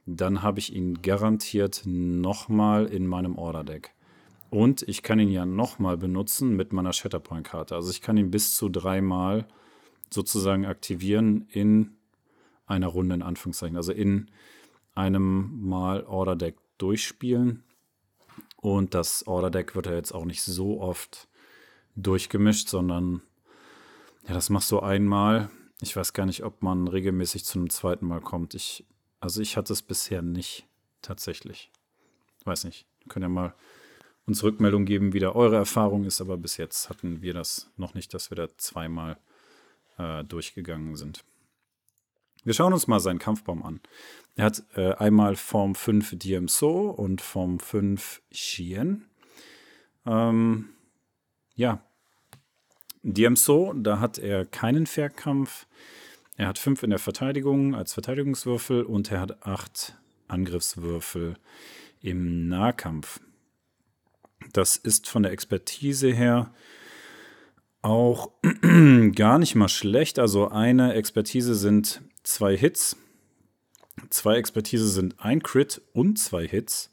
dann 0.06 0.42
habe 0.42 0.58
ich 0.58 0.74
ihn 0.74 1.02
garantiert 1.02 1.82
nochmal 1.84 2.86
in 2.86 3.06
meinem 3.06 3.36
Order-Deck. 3.36 3.92
Und 4.50 4.82
ich 4.82 5.02
kann 5.02 5.18
ihn 5.18 5.30
ja 5.30 5.44
nochmal 5.44 5.96
benutzen 5.96 6.56
mit 6.56 6.72
meiner 6.72 6.92
Shatterpoint-Karte. 6.92 7.74
Also 7.74 7.90
ich 7.90 8.00
kann 8.00 8.16
ihn 8.16 8.30
bis 8.30 8.56
zu 8.56 8.68
dreimal 8.68 9.46
sozusagen 10.10 10.64
aktivieren 10.64 11.46
in 11.50 11.96
einer 12.66 12.88
Runde 12.88 13.14
in 13.14 13.22
Anführungszeichen. 13.22 13.76
Also 13.76 13.92
in 13.92 14.30
einem 14.94 15.60
Mal 15.60 16.04
Order 16.04 16.36
Deck 16.36 16.56
durchspielen. 16.78 17.64
Und 18.56 18.94
das 18.94 19.26
Order 19.26 19.50
Deck 19.50 19.74
wird 19.74 19.86
ja 19.86 19.94
jetzt 19.94 20.12
auch 20.12 20.24
nicht 20.24 20.42
so 20.42 20.80
oft 20.80 21.28
durchgemischt, 21.96 22.68
sondern 22.68 23.22
ja, 24.26 24.34
das 24.34 24.50
machst 24.50 24.70
du 24.70 24.80
einmal. 24.80 25.50
Ich 25.80 25.94
weiß 25.94 26.12
gar 26.12 26.26
nicht, 26.26 26.44
ob 26.44 26.62
man 26.62 26.88
regelmäßig 26.88 27.44
zu 27.44 27.58
einem 27.58 27.70
zweiten 27.70 28.06
Mal 28.06 28.20
kommt. 28.20 28.54
Ich, 28.54 28.86
also 29.20 29.42
ich 29.42 29.56
hatte 29.56 29.72
es 29.72 29.82
bisher 29.82 30.22
nicht 30.22 30.66
tatsächlich. 31.02 31.70
Weiß 32.44 32.64
nicht. 32.64 32.86
Wir 33.00 33.08
können 33.08 33.24
ja 33.24 33.28
mal 33.28 33.54
uns 34.26 34.42
Rückmeldung 34.42 34.86
geben, 34.86 35.12
wie 35.12 35.20
da 35.20 35.32
eure 35.32 35.56
Erfahrung 35.56 36.04
ist, 36.04 36.20
aber 36.20 36.38
bis 36.38 36.56
jetzt 36.56 36.88
hatten 36.88 37.20
wir 37.20 37.34
das 37.34 37.70
noch 37.76 37.92
nicht, 37.92 38.14
dass 38.14 38.30
wir 38.30 38.36
da 38.36 38.48
zweimal 38.56 39.18
äh, 39.98 40.24
durchgegangen 40.24 40.96
sind. 40.96 41.24
Wir 42.44 42.52
schauen 42.52 42.72
uns 42.72 42.86
mal 42.86 43.00
seinen 43.00 43.18
Kampfbaum 43.18 43.62
an. 43.62 43.80
Er 44.36 44.46
hat 44.46 44.62
äh, 44.76 44.92
einmal 44.94 45.36
Form 45.36 45.74
5 45.74 46.18
DMSO 46.18 46.90
und 46.90 47.20
Form 47.20 47.58
5 47.58 48.20
Xien. 48.30 49.06
Ähm, 50.06 50.68
ja, 51.54 51.80
DMSO, 53.02 53.72
da 53.74 54.00
hat 54.00 54.18
er 54.18 54.44
keinen 54.44 54.86
Fernkampf. 54.86 55.66
Er 56.36 56.48
hat 56.48 56.58
5 56.58 56.82
in 56.82 56.90
der 56.90 56.98
Verteidigung 56.98 57.74
als 57.74 57.94
Verteidigungswürfel 57.94 58.82
und 58.82 59.10
er 59.10 59.20
hat 59.20 59.46
8 59.46 59.96
Angriffswürfel 60.28 61.36
im 62.00 62.48
Nahkampf. 62.48 63.20
Das 64.52 64.76
ist 64.76 65.08
von 65.08 65.22
der 65.22 65.32
Expertise 65.32 66.12
her 66.12 66.52
auch 67.82 68.30
gar 69.14 69.38
nicht 69.38 69.54
mal 69.54 69.68
schlecht. 69.68 70.18
Also 70.18 70.48
eine 70.48 70.94
Expertise 70.94 71.54
sind 71.54 72.02
zwei 72.24 72.56
Hits. 72.56 72.96
Zwei 74.10 74.36
Expertise 74.36 74.88
sind 74.88 75.20
ein 75.20 75.42
Crit 75.42 75.80
und 75.92 76.18
zwei 76.18 76.48
Hits. 76.48 76.90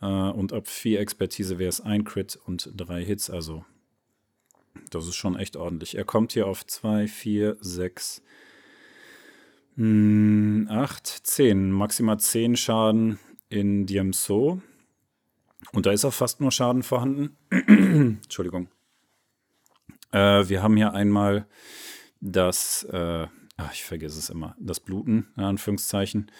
Äh, 0.00 0.06
und 0.06 0.52
ab 0.52 0.68
vier 0.68 1.00
Expertise 1.00 1.58
wäre 1.58 1.68
es 1.68 1.80
ein 1.80 2.04
Crit 2.04 2.38
und 2.46 2.70
drei 2.76 3.04
Hits. 3.04 3.28
Also, 3.28 3.64
das 4.90 5.06
ist 5.06 5.16
schon 5.16 5.36
echt 5.36 5.56
ordentlich. 5.56 5.96
Er 5.96 6.04
kommt 6.04 6.32
hier 6.32 6.46
auf 6.46 6.64
zwei, 6.66 7.08
vier, 7.08 7.56
sechs, 7.60 8.22
hm, 9.76 10.68
acht, 10.70 11.06
zehn. 11.06 11.70
Maximal 11.70 12.20
zehn 12.20 12.56
Schaden 12.56 13.18
in 13.48 13.86
Diamso. 13.86 14.62
Und 15.72 15.86
da 15.86 15.92
ist 15.92 16.04
auch 16.04 16.14
fast 16.14 16.40
nur 16.40 16.52
Schaden 16.52 16.82
vorhanden. 16.82 17.36
Entschuldigung. 17.50 18.68
Äh, 20.12 20.48
wir 20.48 20.62
haben 20.62 20.76
hier 20.76 20.92
einmal 20.92 21.46
das 22.20 22.84
äh, 22.84 23.26
ach, 23.58 23.72
ich 23.72 23.84
vergesse 23.84 24.18
es 24.18 24.30
immer, 24.30 24.56
das 24.58 24.80
Bluten, 24.80 25.28
in 25.36 25.42
Anführungszeichen. 25.42 26.30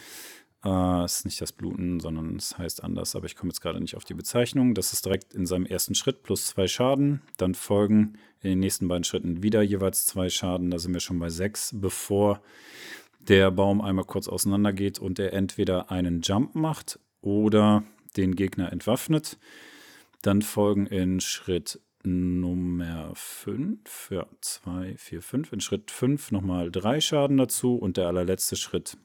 Äh, 0.64 1.04
ist 1.04 1.24
nicht 1.24 1.40
das 1.40 1.52
Bluten, 1.52 2.00
sondern 2.00 2.36
es 2.36 2.58
heißt 2.58 2.82
anders, 2.82 3.14
aber 3.14 3.26
ich 3.26 3.36
komme 3.36 3.50
jetzt 3.50 3.60
gerade 3.60 3.80
nicht 3.80 3.96
auf 3.96 4.04
die 4.04 4.14
Bezeichnung. 4.14 4.74
Das 4.74 4.92
ist 4.92 5.04
direkt 5.04 5.34
in 5.34 5.46
seinem 5.46 5.66
ersten 5.66 5.94
Schritt 5.94 6.22
plus 6.22 6.46
zwei 6.46 6.66
Schaden. 6.66 7.22
Dann 7.36 7.54
folgen 7.54 8.18
in 8.40 8.50
den 8.50 8.58
nächsten 8.60 8.88
beiden 8.88 9.04
Schritten 9.04 9.42
wieder 9.42 9.62
jeweils 9.62 10.06
zwei 10.06 10.28
Schaden. 10.28 10.70
Da 10.70 10.78
sind 10.78 10.94
wir 10.94 11.00
schon 11.00 11.18
bei 11.18 11.28
sechs, 11.28 11.72
bevor 11.76 12.40
der 13.20 13.50
Baum 13.50 13.80
einmal 13.80 14.04
kurz 14.04 14.26
auseinander 14.26 14.72
geht 14.72 14.98
und 14.98 15.18
er 15.18 15.32
entweder 15.32 15.90
einen 15.90 16.22
Jump 16.22 16.54
macht 16.54 16.98
oder 17.20 17.84
den 18.16 18.34
Gegner 18.34 18.72
entwaffnet. 18.72 19.38
Dann 20.22 20.42
folgen 20.42 20.86
in 20.86 21.20
Schritt 21.20 21.80
Nummer 22.08 23.12
5, 23.14 24.10
ja, 24.10 24.26
2, 24.40 24.96
4, 24.96 25.22
5. 25.22 25.52
In 25.52 25.60
Schritt 25.60 25.90
5 25.90 26.32
nochmal 26.32 26.70
drei 26.70 27.00
Schaden 27.00 27.36
dazu 27.36 27.76
und 27.76 27.96
der 27.96 28.06
allerletzte 28.06 28.56
Schritt 28.56 28.96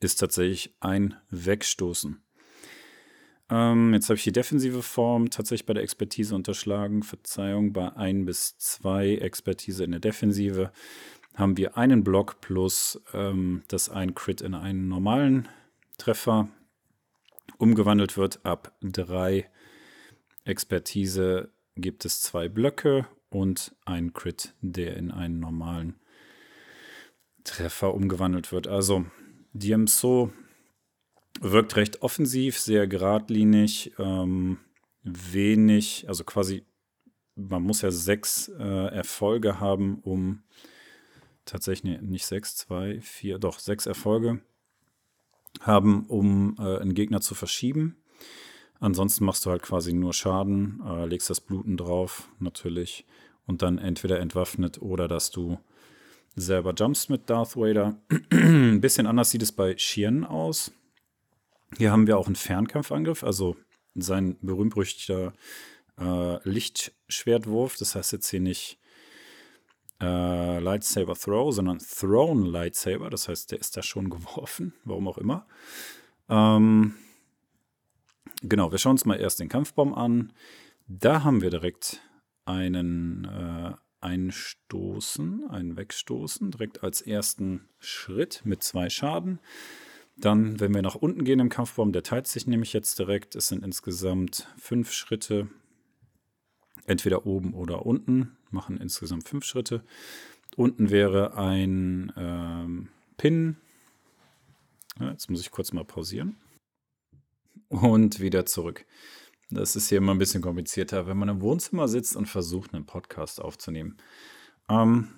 ist 0.00 0.16
tatsächlich 0.16 0.74
ein 0.80 1.16
Wegstoßen. 1.30 2.22
Ähm, 3.50 3.94
jetzt 3.94 4.08
habe 4.08 4.16
ich 4.16 4.24
die 4.24 4.32
defensive 4.32 4.82
Form 4.82 5.30
tatsächlich 5.30 5.66
bei 5.66 5.74
der 5.74 5.82
Expertise 5.82 6.34
unterschlagen. 6.34 7.02
Verzeihung, 7.02 7.72
bei 7.72 7.96
1 7.96 8.26
bis 8.26 8.58
2 8.58 9.16
Expertise 9.16 9.84
in 9.84 9.92
der 9.92 10.00
Defensive 10.00 10.70
haben 11.34 11.56
wir 11.56 11.78
einen 11.78 12.04
Block 12.04 12.40
plus 12.40 13.00
ähm, 13.14 13.62
dass 13.68 13.88
ein 13.88 14.14
Crit 14.14 14.40
in 14.40 14.54
einen 14.54 14.88
normalen 14.88 15.48
Treffer 15.96 16.48
umgewandelt 17.56 18.16
wird. 18.16 18.44
Ab 18.44 18.76
3 18.82 19.48
Expertise 20.44 21.50
gibt 21.78 22.04
es 22.04 22.20
zwei 22.20 22.48
Blöcke 22.48 23.06
und 23.30 23.74
ein 23.84 24.12
Crit, 24.12 24.54
der 24.60 24.96
in 24.96 25.10
einen 25.10 25.40
normalen 25.40 25.94
Treffer 27.44 27.94
umgewandelt 27.94 28.52
wird. 28.52 28.66
Also 28.66 29.06
DMSO 29.52 30.32
wirkt 31.40 31.76
recht 31.76 32.02
offensiv, 32.02 32.58
sehr 32.58 32.86
geradlinig, 32.86 33.92
ähm, 33.98 34.58
wenig, 35.02 36.06
also 36.08 36.24
quasi, 36.24 36.64
man 37.34 37.62
muss 37.62 37.82
ja 37.82 37.90
sechs 37.90 38.48
äh, 38.48 38.86
Erfolge 38.94 39.60
haben, 39.60 40.00
um 40.00 40.42
tatsächlich 41.44 42.00
nicht 42.02 42.26
sechs, 42.26 42.56
zwei, 42.56 43.00
vier, 43.00 43.38
doch 43.38 43.58
sechs 43.58 43.86
Erfolge 43.86 44.40
haben, 45.60 46.06
um 46.06 46.56
äh, 46.58 46.78
einen 46.78 46.94
Gegner 46.94 47.20
zu 47.20 47.34
verschieben. 47.34 47.96
Ansonsten 48.80 49.24
machst 49.24 49.44
du 49.44 49.50
halt 49.50 49.62
quasi 49.62 49.92
nur 49.92 50.12
Schaden, 50.12 50.80
äh, 50.86 51.06
legst 51.06 51.30
das 51.30 51.40
Bluten 51.40 51.76
drauf, 51.76 52.28
natürlich, 52.38 53.04
und 53.46 53.62
dann 53.62 53.78
entweder 53.78 54.20
entwaffnet 54.20 54.80
oder 54.80 55.08
dass 55.08 55.30
du 55.30 55.58
selber 56.36 56.74
jumpst 56.74 57.10
mit 57.10 57.28
Darth 57.28 57.56
Vader. 57.56 57.96
Ein 58.30 58.80
bisschen 58.80 59.06
anders 59.06 59.30
sieht 59.30 59.42
es 59.42 59.52
bei 59.52 59.76
Shien 59.76 60.24
aus. 60.24 60.72
Hier 61.76 61.90
haben 61.90 62.06
wir 62.06 62.18
auch 62.18 62.26
einen 62.26 62.36
Fernkampfangriff, 62.36 63.24
also 63.24 63.56
sein 63.94 64.36
berühmt-berüchtigter 64.40 65.32
äh, 65.98 66.48
Lichtschwertwurf. 66.48 67.76
Das 67.76 67.94
heißt 67.94 68.12
jetzt 68.12 68.28
hier 68.28 68.40
nicht 68.40 68.78
äh, 70.00 70.60
Lightsaber 70.60 71.14
Throw, 71.14 71.52
sondern 71.52 71.78
Thrown 71.78 72.44
Lightsaber. 72.44 73.10
Das 73.10 73.28
heißt, 73.28 73.50
der 73.50 73.60
ist 73.60 73.76
da 73.76 73.82
schon 73.82 74.08
geworfen, 74.10 74.74
warum 74.84 75.08
auch 75.08 75.18
immer. 75.18 75.46
Ähm, 76.28 76.94
genau, 78.42 78.70
wir 78.70 78.78
schauen 78.78 78.92
uns 78.92 79.04
mal 79.04 79.20
erst 79.20 79.40
den 79.40 79.48
Kampfbaum 79.48 79.94
an. 79.94 80.32
Da 80.86 81.24
haben 81.24 81.42
wir 81.42 81.50
direkt 81.50 82.00
einen 82.44 83.24
äh, 83.24 83.74
Einstoßen, 84.00 85.50
ein 85.50 85.76
Wegstoßen, 85.76 86.50
direkt 86.50 86.82
als 86.82 87.00
ersten 87.02 87.68
Schritt 87.78 88.42
mit 88.44 88.62
zwei 88.62 88.88
Schaden. 88.88 89.40
Dann, 90.16 90.58
wenn 90.58 90.74
wir 90.74 90.82
nach 90.82 90.96
unten 90.96 91.24
gehen 91.24 91.40
im 91.40 91.48
Kampfbaum, 91.48 91.92
der 91.92 92.02
teilt 92.02 92.26
sich 92.26 92.46
nämlich 92.46 92.72
jetzt 92.72 92.98
direkt. 92.98 93.36
Es 93.36 93.48
sind 93.48 93.64
insgesamt 93.64 94.48
fünf 94.56 94.92
Schritte, 94.92 95.48
entweder 96.86 97.26
oben 97.26 97.54
oder 97.54 97.86
unten, 97.86 98.36
machen 98.50 98.78
insgesamt 98.78 99.28
fünf 99.28 99.44
Schritte. 99.44 99.84
Unten 100.56 100.90
wäre 100.90 101.36
ein 101.36 102.12
ähm, 102.16 102.88
Pin. 103.16 103.56
Ja, 104.98 105.10
jetzt 105.10 105.30
muss 105.30 105.40
ich 105.40 105.52
kurz 105.52 105.72
mal 105.72 105.84
pausieren. 105.84 106.36
Und 107.68 108.20
wieder 108.20 108.46
zurück. 108.46 108.86
Das 109.50 109.76
ist 109.76 109.88
hier 109.88 109.98
immer 109.98 110.14
ein 110.14 110.18
bisschen 110.18 110.42
komplizierter, 110.42 111.06
wenn 111.06 111.16
man 111.16 111.28
im 111.28 111.40
Wohnzimmer 111.40 111.88
sitzt 111.88 112.16
und 112.16 112.26
versucht, 112.26 112.74
einen 112.74 112.86
Podcast 112.86 113.40
aufzunehmen. 113.40 113.96
Ähm, 114.68 115.08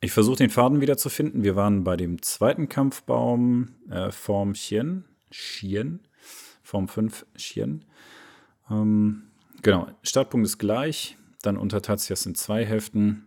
ich 0.00 0.12
versuche 0.12 0.36
den 0.36 0.50
Faden 0.50 0.80
wieder 0.80 0.96
zu 0.96 1.08
finden. 1.08 1.44
Wir 1.44 1.56
waren 1.56 1.84
bei 1.84 1.96
dem 1.96 2.22
zweiten 2.22 2.68
Kampfbaum, 2.68 3.68
äh, 3.88 4.10
Form 4.10 4.54
Chien. 4.54 5.04
Chien. 5.30 6.00
Form 6.62 6.88
5 6.88 7.26
Chien. 7.36 7.84
Ähm, 8.70 9.24
genau, 9.62 9.88
Startpunkt 10.02 10.46
ist 10.46 10.58
gleich. 10.58 11.16
Dann 11.42 11.56
unterteilt 11.56 12.00
sich 12.00 12.08
das 12.08 12.26
in 12.26 12.34
zwei 12.34 12.64
Hälften. 12.64 13.26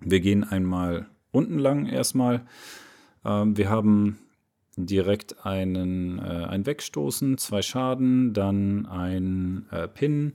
Wir 0.00 0.20
gehen 0.20 0.42
einmal 0.42 1.08
unten 1.30 1.58
lang 1.58 1.86
erstmal. 1.86 2.46
Ähm, 3.24 3.56
wir 3.56 3.68
haben 3.68 4.18
direkt 4.76 5.44
einen, 5.44 6.18
äh, 6.18 6.22
ein 6.22 6.66
Wegstoßen, 6.66 7.38
zwei 7.38 7.62
Schaden, 7.62 8.34
dann 8.34 8.86
ein 8.86 9.66
äh, 9.70 9.88
Pin, 9.88 10.34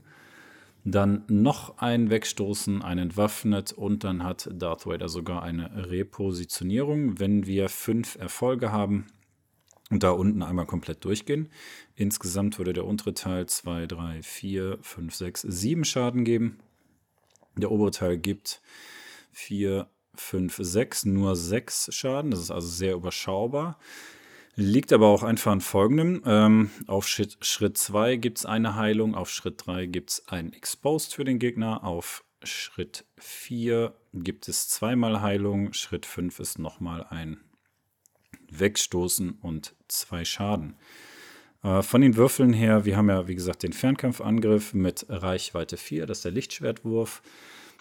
dann 0.84 1.24
noch 1.28 1.78
ein 1.78 2.10
Wegstoßen, 2.10 2.82
ein 2.82 2.98
Entwaffnet 2.98 3.72
und 3.72 4.04
dann 4.04 4.24
hat 4.24 4.50
Darth 4.52 4.88
Vader 4.88 5.10
sogar 5.10 5.44
eine 5.44 5.90
Repositionierung, 5.92 7.20
wenn 7.20 7.46
wir 7.46 7.70
fünf 7.70 8.16
Erfolge 8.16 8.72
haben 8.72 9.06
und 9.92 10.02
da 10.02 10.12
unten 10.12 10.42
einmal 10.42 10.66
komplett 10.66 11.06
durchgehen. 11.06 11.50
Insgesamt 11.96 12.58
würde 12.58 12.74
der 12.74 12.86
untere 12.86 13.14
Teil 13.14 13.46
2, 13.46 13.86
3, 13.86 14.24
4, 14.24 14.80
5, 14.82 15.14
6, 15.14 15.42
7 15.42 15.86
Schaden 15.86 16.24
geben. 16.24 16.58
Der 17.58 17.70
obere 17.72 17.92
Teil 17.92 18.18
gibt 18.18 18.62
4, 19.34 19.88
5, 20.16 20.58
6, 20.60 21.06
nur 21.06 21.36
6 21.36 21.94
Schaden. 21.94 22.32
Das 22.32 22.40
ist 22.40 22.52
also 22.52 22.68
sehr 22.68 22.96
überschaubar. 22.96 23.78
Liegt 24.56 24.92
aber 24.92 25.08
auch 25.08 25.24
einfach 25.24 25.52
an 25.52 25.62
folgendem. 25.62 26.22
Ähm, 26.26 26.72
auf 26.88 27.08
Schritt 27.08 27.78
2 27.78 28.18
gibt 28.18 28.40
es 28.40 28.46
eine 28.46 28.76
Heilung, 28.76 29.16
auf 29.16 29.30
Schritt 29.30 29.66
3 29.66 29.86
gibt 29.86 30.12
es 30.12 30.28
ein 30.28 30.52
Exposed 30.54 31.14
für 31.16 31.24
den 31.24 31.40
Gegner, 31.40 31.84
auf 31.84 32.24
Schritt 32.44 33.06
4 33.18 33.94
gibt 34.14 34.50
es 34.50 34.68
zweimal 34.68 35.22
Heilung, 35.22 35.74
Schritt 35.74 36.06
5 36.06 36.40
ist 36.40 36.60
nochmal 36.60 37.06
ein 37.10 37.38
Wegstoßen 38.50 39.32
und 39.32 39.74
zwei 39.88 40.26
Schaden. 40.26 40.76
Äh, 41.64 41.82
von 41.82 42.02
den 42.02 42.18
Würfeln 42.18 42.52
her, 42.52 42.84
wir 42.84 42.98
haben 42.98 43.10
ja 43.10 43.28
wie 43.28 43.36
gesagt 43.36 43.64
den 43.64 43.74
Fernkampfangriff 43.74 44.74
mit 44.74 45.06
Reichweite 45.08 45.78
4, 45.78 46.06
das 46.06 46.20
ist 46.20 46.26
der 46.26 46.32
Lichtschwertwurf. 46.34 47.22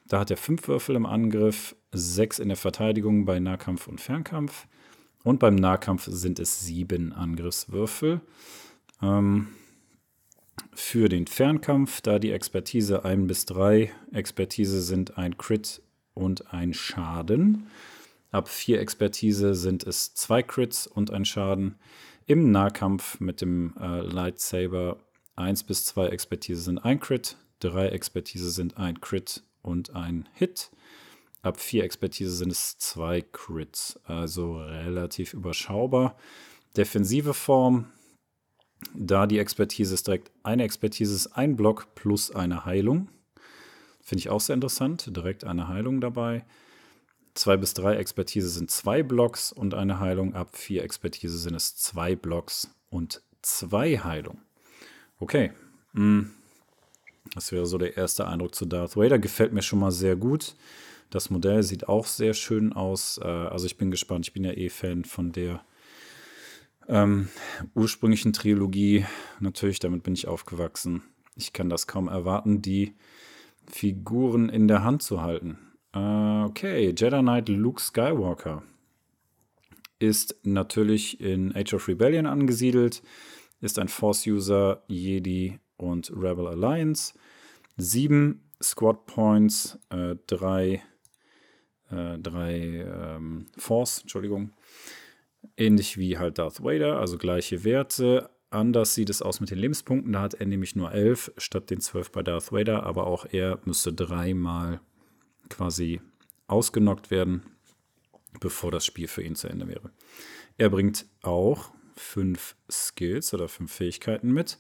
Da 0.07 0.21
hat 0.21 0.31
er 0.31 0.37
5 0.37 0.69
Würfel 0.69 0.97
im 0.97 1.07
Angriff, 1.07 1.77
6 1.93 2.39
in 2.39 2.49
der 2.49 2.57
Verteidigung 2.57 3.25
bei 3.25 3.39
Nahkampf 3.39 3.87
und 3.87 4.01
Fernkampf. 4.01 4.67
Und 5.23 5.39
beim 5.39 5.55
Nahkampf 5.55 6.09
sind 6.11 6.39
es 6.39 6.61
sieben 6.61 7.13
Angriffswürfel. 7.13 8.21
Ähm, 9.03 9.49
für 10.73 11.09
den 11.09 11.27
Fernkampf, 11.27 12.01
da 12.01 12.19
die 12.19 12.33
Expertise 12.33 13.05
1 13.05 13.27
bis 13.27 13.47
3 13.47 13.93
Expertise 14.13 14.81
sind 14.81 15.19
ein 15.19 15.37
Crit 15.37 15.83
und 16.15 16.53
ein 16.53 16.75
Schaden. 16.75 17.67
Ab 18.31 18.49
4 18.49 18.81
Expertise 18.81 19.55
sind 19.55 19.85
es 19.85 20.15
zwei 20.15 20.43
Crits 20.43 20.87
und 20.87 21.11
ein 21.11 21.25
Schaden. 21.25 21.77
Im 22.27 22.51
Nahkampf 22.53 23.19
mit 23.21 23.41
dem 23.41 23.75
äh, 23.81 24.01
Lightsaber 24.01 24.99
1 25.37 25.65
bis 25.65 25.85
2 25.87 26.09
Expertise 26.09 26.63
sind 26.63 26.79
ein 26.79 27.01
Crit, 27.01 27.37
3 27.61 27.89
Expertise 27.89 28.51
sind 28.51 28.77
ein 28.77 29.01
Crit 29.01 29.43
und 29.63 29.95
ein 29.97 30.29
Hit. 30.35 30.71
Ab 31.43 31.59
4 31.59 31.85
Expertise 31.85 32.33
sind 32.33 32.53
es 32.53 32.77
zwei 32.79 33.23
Crits, 33.23 33.99
also 34.05 34.59
relativ 34.59 35.33
überschaubar. 35.33 36.17
Defensive 36.77 37.33
Form, 37.33 37.87
da 38.95 39.27
die 39.27 39.39
Expertise 39.39 39.95
ist 39.95 40.07
direkt 40.07 40.31
eine 40.43 40.65
Expertise 40.65 41.15
ist 41.15 41.29
ein 41.29 41.57
Block 41.57 41.95
plus 41.95 42.31
eine 42.31 42.65
Heilung. 42.65 43.09
Finde 44.03 44.21
ich 44.21 44.31
auch 44.31 44.41
sehr 44.41 44.55
interessant, 44.55 45.17
direkt 45.17 45.45
eine 45.45 45.69
Heilung 45.69 46.01
dabei. 46.01 46.45
2 47.35 47.57
bis 47.57 47.75
3 47.75 47.97
Expertise 47.97 48.49
sind 48.49 48.71
zwei 48.71 49.03
Blocks 49.03 49.53
und 49.53 49.75
eine 49.75 50.01
Heilung. 50.01 50.35
Ab 50.35 50.57
4 50.57 50.83
Expertise 50.83 51.39
sind 51.39 51.55
es 51.55 51.77
zwei 51.77 52.17
Blocks 52.17 52.69
und 52.91 53.23
zwei 53.41 53.99
Heilung. 53.99 54.39
Okay. 55.21 55.53
Hm. 55.95 56.33
Das 57.35 57.53
wäre 57.53 57.67
so 57.67 57.79
der 57.79 57.97
erste 57.97 58.27
Eindruck 58.27 58.55
zu 58.55 58.67
Darth 58.67 58.97
Vader. 58.97 59.19
Gefällt 59.19 59.53
mir 59.53 59.63
schon 59.63 59.79
mal 59.79 59.93
sehr 59.93 60.17
gut. 60.17 60.57
Das 61.11 61.29
Modell 61.29 61.63
sieht 61.63 61.89
auch 61.89 62.07
sehr 62.07 62.35
schön 62.35 62.73
aus. 62.73 63.19
Äh, 63.23 63.27
also 63.27 63.67
ich 63.67 63.77
bin 63.77 63.91
gespannt. 63.91 64.27
Ich 64.27 64.33
bin 64.33 64.45
ja 64.45 64.53
eh 64.53 64.71
Fan 64.71 65.05
von 65.05 65.33
der 65.33 65.65
ähm, 66.89 67.29
ursprünglichen 67.75 68.33
Trilogie. 68.33 69.05
Natürlich, 69.41 69.81
damit 69.81 70.03
bin 70.03 70.15
ich 70.15 70.29
aufgewachsen. 70.29 71.03
Ich 71.37 71.53
kann 71.53 71.69
das 71.69 71.87
kaum 71.87 72.09
erwarten, 72.09 72.63
die 72.63 72.95
Figuren 73.67 74.49
in 74.49 74.69
der 74.69 74.85
Hand 74.85 75.03
zu 75.03 75.23
halten. 75.23 75.59
Äh, 75.93 76.45
okay, 76.45 76.95
Jedi 76.97 77.21
Knight 77.21 77.49
Luke 77.49 77.81
Skywalker. 77.81 78.63
ist 79.99 80.37
natürlich 80.45 81.21
in 81.21 81.55
Age 81.55 81.75
of 81.75 81.89
Rebellion 81.89 82.27
angesiedelt, 82.27 83.03
ist 83.61 83.79
ein 83.79 83.89
Force-User, 83.89 84.83
Jedi 84.89 85.59
und 85.77 86.11
Rebel 86.11 86.47
Alliance. 86.47 87.15
Sieben 87.77 88.43
Squad 88.63 89.07
Points, 89.07 89.79
äh, 89.91 90.17
drei, 90.27 90.83
äh, 91.91 92.19
drei 92.19 92.85
ähm, 92.87 93.47
Force, 93.57 94.01
Entschuldigung. 94.03 94.51
Ähnlich 95.57 95.97
wie 95.99 96.19
halt 96.19 96.39
Darth 96.39 96.63
Vader, 96.63 96.99
also 96.99 97.19
gleiche 97.19 97.65
Werte. 97.65 98.31
Anders 98.51 98.95
sieht 98.95 99.11
es 99.11 99.23
aus 99.23 99.41
mit 99.41 99.51
den 99.51 99.59
Lebenspunkten. 99.59 100.13
Da 100.13 100.23
hat 100.23 100.35
er 100.35 100.47
nämlich 100.47 100.77
nur 100.77 100.93
elf 100.93 101.33
statt 101.37 101.71
den 101.71 101.81
zwölf 101.81 102.11
bei 102.11 102.23
Darth 102.23 102.53
Vader, 102.53 102.83
aber 102.85 103.07
auch 103.07 103.27
er 103.31 103.61
müsste 103.65 103.93
dreimal 103.93 104.81
quasi 105.49 106.01
ausgenockt 106.47 107.11
werden, 107.11 107.43
bevor 108.41 108.71
das 108.71 108.85
Spiel 108.85 109.09
für 109.09 109.23
ihn 109.23 109.37
zu 109.37 109.49
Ende 109.49 109.69
wäre. 109.69 109.91
Er 110.59 110.69
bringt 110.69 111.07
auch 111.23 111.73
fünf 111.97 112.57
Skills 112.71 113.33
oder 113.35 113.49
fünf 113.49 113.73
Fähigkeiten 113.73 114.33
mit. 114.33 114.59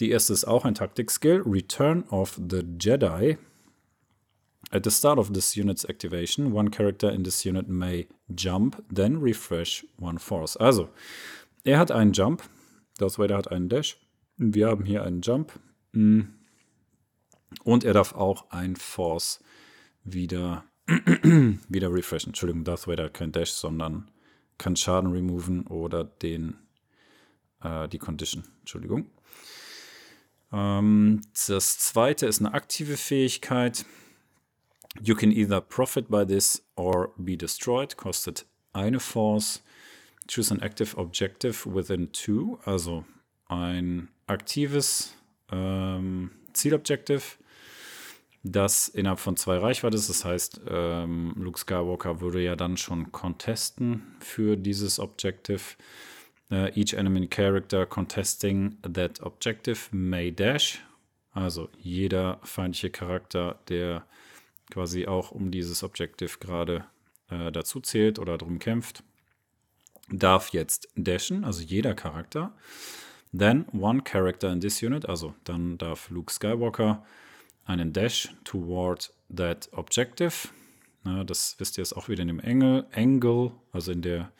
Die 0.00 0.10
erste 0.10 0.32
ist 0.32 0.44
auch 0.44 0.64
ein 0.64 0.74
Taktik-Skill, 0.74 1.42
Return 1.46 2.04
of 2.04 2.40
the 2.50 2.62
Jedi. 2.80 3.38
At 4.74 4.84
the 4.84 4.90
start 4.90 5.18
of 5.18 5.34
this 5.34 5.54
unit's 5.54 5.84
activation, 5.84 6.52
one 6.52 6.70
character 6.70 7.10
in 7.10 7.24
this 7.24 7.44
unit 7.44 7.68
may 7.68 8.06
jump, 8.34 8.82
then 8.90 9.20
refresh 9.20 9.84
one 9.98 10.18
force. 10.18 10.56
Also, 10.56 10.88
er 11.62 11.78
hat 11.78 11.90
einen 11.90 12.12
Jump, 12.14 12.42
Darth 12.96 13.18
Vader 13.18 13.36
hat 13.36 13.52
einen 13.52 13.68
Dash, 13.68 13.98
wir 14.38 14.68
haben 14.68 14.86
hier 14.86 15.02
einen 15.02 15.20
Jump 15.20 15.52
mm. 15.92 16.22
und 17.64 17.84
er 17.84 17.92
darf 17.92 18.14
auch 18.14 18.50
ein 18.50 18.74
Force 18.76 19.40
wieder, 20.04 20.64
wieder 20.86 21.92
refreshen. 21.92 22.30
Entschuldigung, 22.30 22.64
Darth 22.64 22.88
Vader 22.88 23.04
hat 23.04 23.14
kein 23.14 23.30
Dash, 23.30 23.50
sondern 23.50 24.10
kann 24.56 24.76
Schaden 24.76 25.12
removen 25.12 25.66
oder 25.66 26.04
den, 26.04 26.56
äh, 27.62 27.88
die 27.88 27.98
Condition. 27.98 28.44
Entschuldigung. 28.60 29.10
Ähm, 30.50 31.20
das 31.46 31.78
zweite 31.78 32.26
ist 32.26 32.40
eine 32.40 32.54
aktive 32.54 32.96
Fähigkeit. 32.96 33.84
You 35.04 35.16
can 35.16 35.32
either 35.32 35.60
profit 35.60 36.08
by 36.08 36.24
this 36.24 36.62
or 36.76 37.10
be 37.16 37.36
destroyed. 37.36 37.96
Kostet 37.96 38.44
eine 38.72 39.00
Force. 39.00 39.60
Choose 40.28 40.52
an 40.52 40.62
active 40.62 40.96
objective 40.96 41.66
within 41.66 42.12
two. 42.12 42.60
Also 42.64 43.04
ein 43.48 44.08
aktives 44.28 45.14
ähm, 45.50 46.30
Zielobjective, 46.52 47.22
das 48.44 48.88
innerhalb 48.88 49.18
von 49.18 49.36
zwei 49.36 49.58
Reichweite 49.58 49.96
ist. 49.96 50.08
Das 50.08 50.24
heißt, 50.24 50.60
ähm, 50.68 51.34
Luke 51.36 51.58
Skywalker 51.58 52.20
würde 52.20 52.40
ja 52.40 52.54
dann 52.54 52.76
schon 52.76 53.10
contesten 53.10 54.16
für 54.20 54.56
dieses 54.56 55.00
Objective. 55.00 55.62
Uh, 56.50 56.68
each 56.74 56.92
enemy 56.92 57.26
character 57.26 57.86
contesting 57.86 58.76
that 58.82 59.22
objective 59.22 59.88
may 59.90 60.30
dash. 60.30 60.80
Also 61.32 61.70
jeder 61.78 62.40
feindliche 62.42 62.90
Charakter, 62.90 63.58
der 63.68 64.04
quasi 64.72 65.06
auch 65.06 65.30
um 65.30 65.50
dieses 65.50 65.82
Objective 65.82 66.38
gerade 66.40 66.84
äh, 67.28 67.52
dazu 67.52 67.80
zählt 67.80 68.18
oder 68.18 68.38
darum 68.38 68.58
kämpft, 68.58 69.04
darf 70.08 70.48
jetzt 70.50 70.88
dashen, 70.96 71.44
also 71.44 71.62
jeder 71.62 71.94
Charakter. 71.94 72.52
Then 73.36 73.66
one 73.72 74.02
character 74.02 74.52
in 74.52 74.60
this 74.60 74.82
unit, 74.82 75.08
also 75.08 75.34
dann 75.44 75.78
darf 75.78 76.10
Luke 76.10 76.32
Skywalker 76.32 77.04
einen 77.64 77.92
Dash 77.92 78.34
toward 78.44 79.12
that 79.34 79.68
objective. 79.72 80.48
Na, 81.04 81.24
das 81.24 81.56
wisst 81.58 81.78
ihr 81.78 81.82
jetzt 81.82 81.96
auch 81.96 82.08
wieder 82.08 82.22
in 82.22 82.28
dem 82.28 82.40
Engel, 82.40 82.86
Angle, 82.92 83.52
also 83.72 83.92
in 83.92 84.02
der 84.02 84.32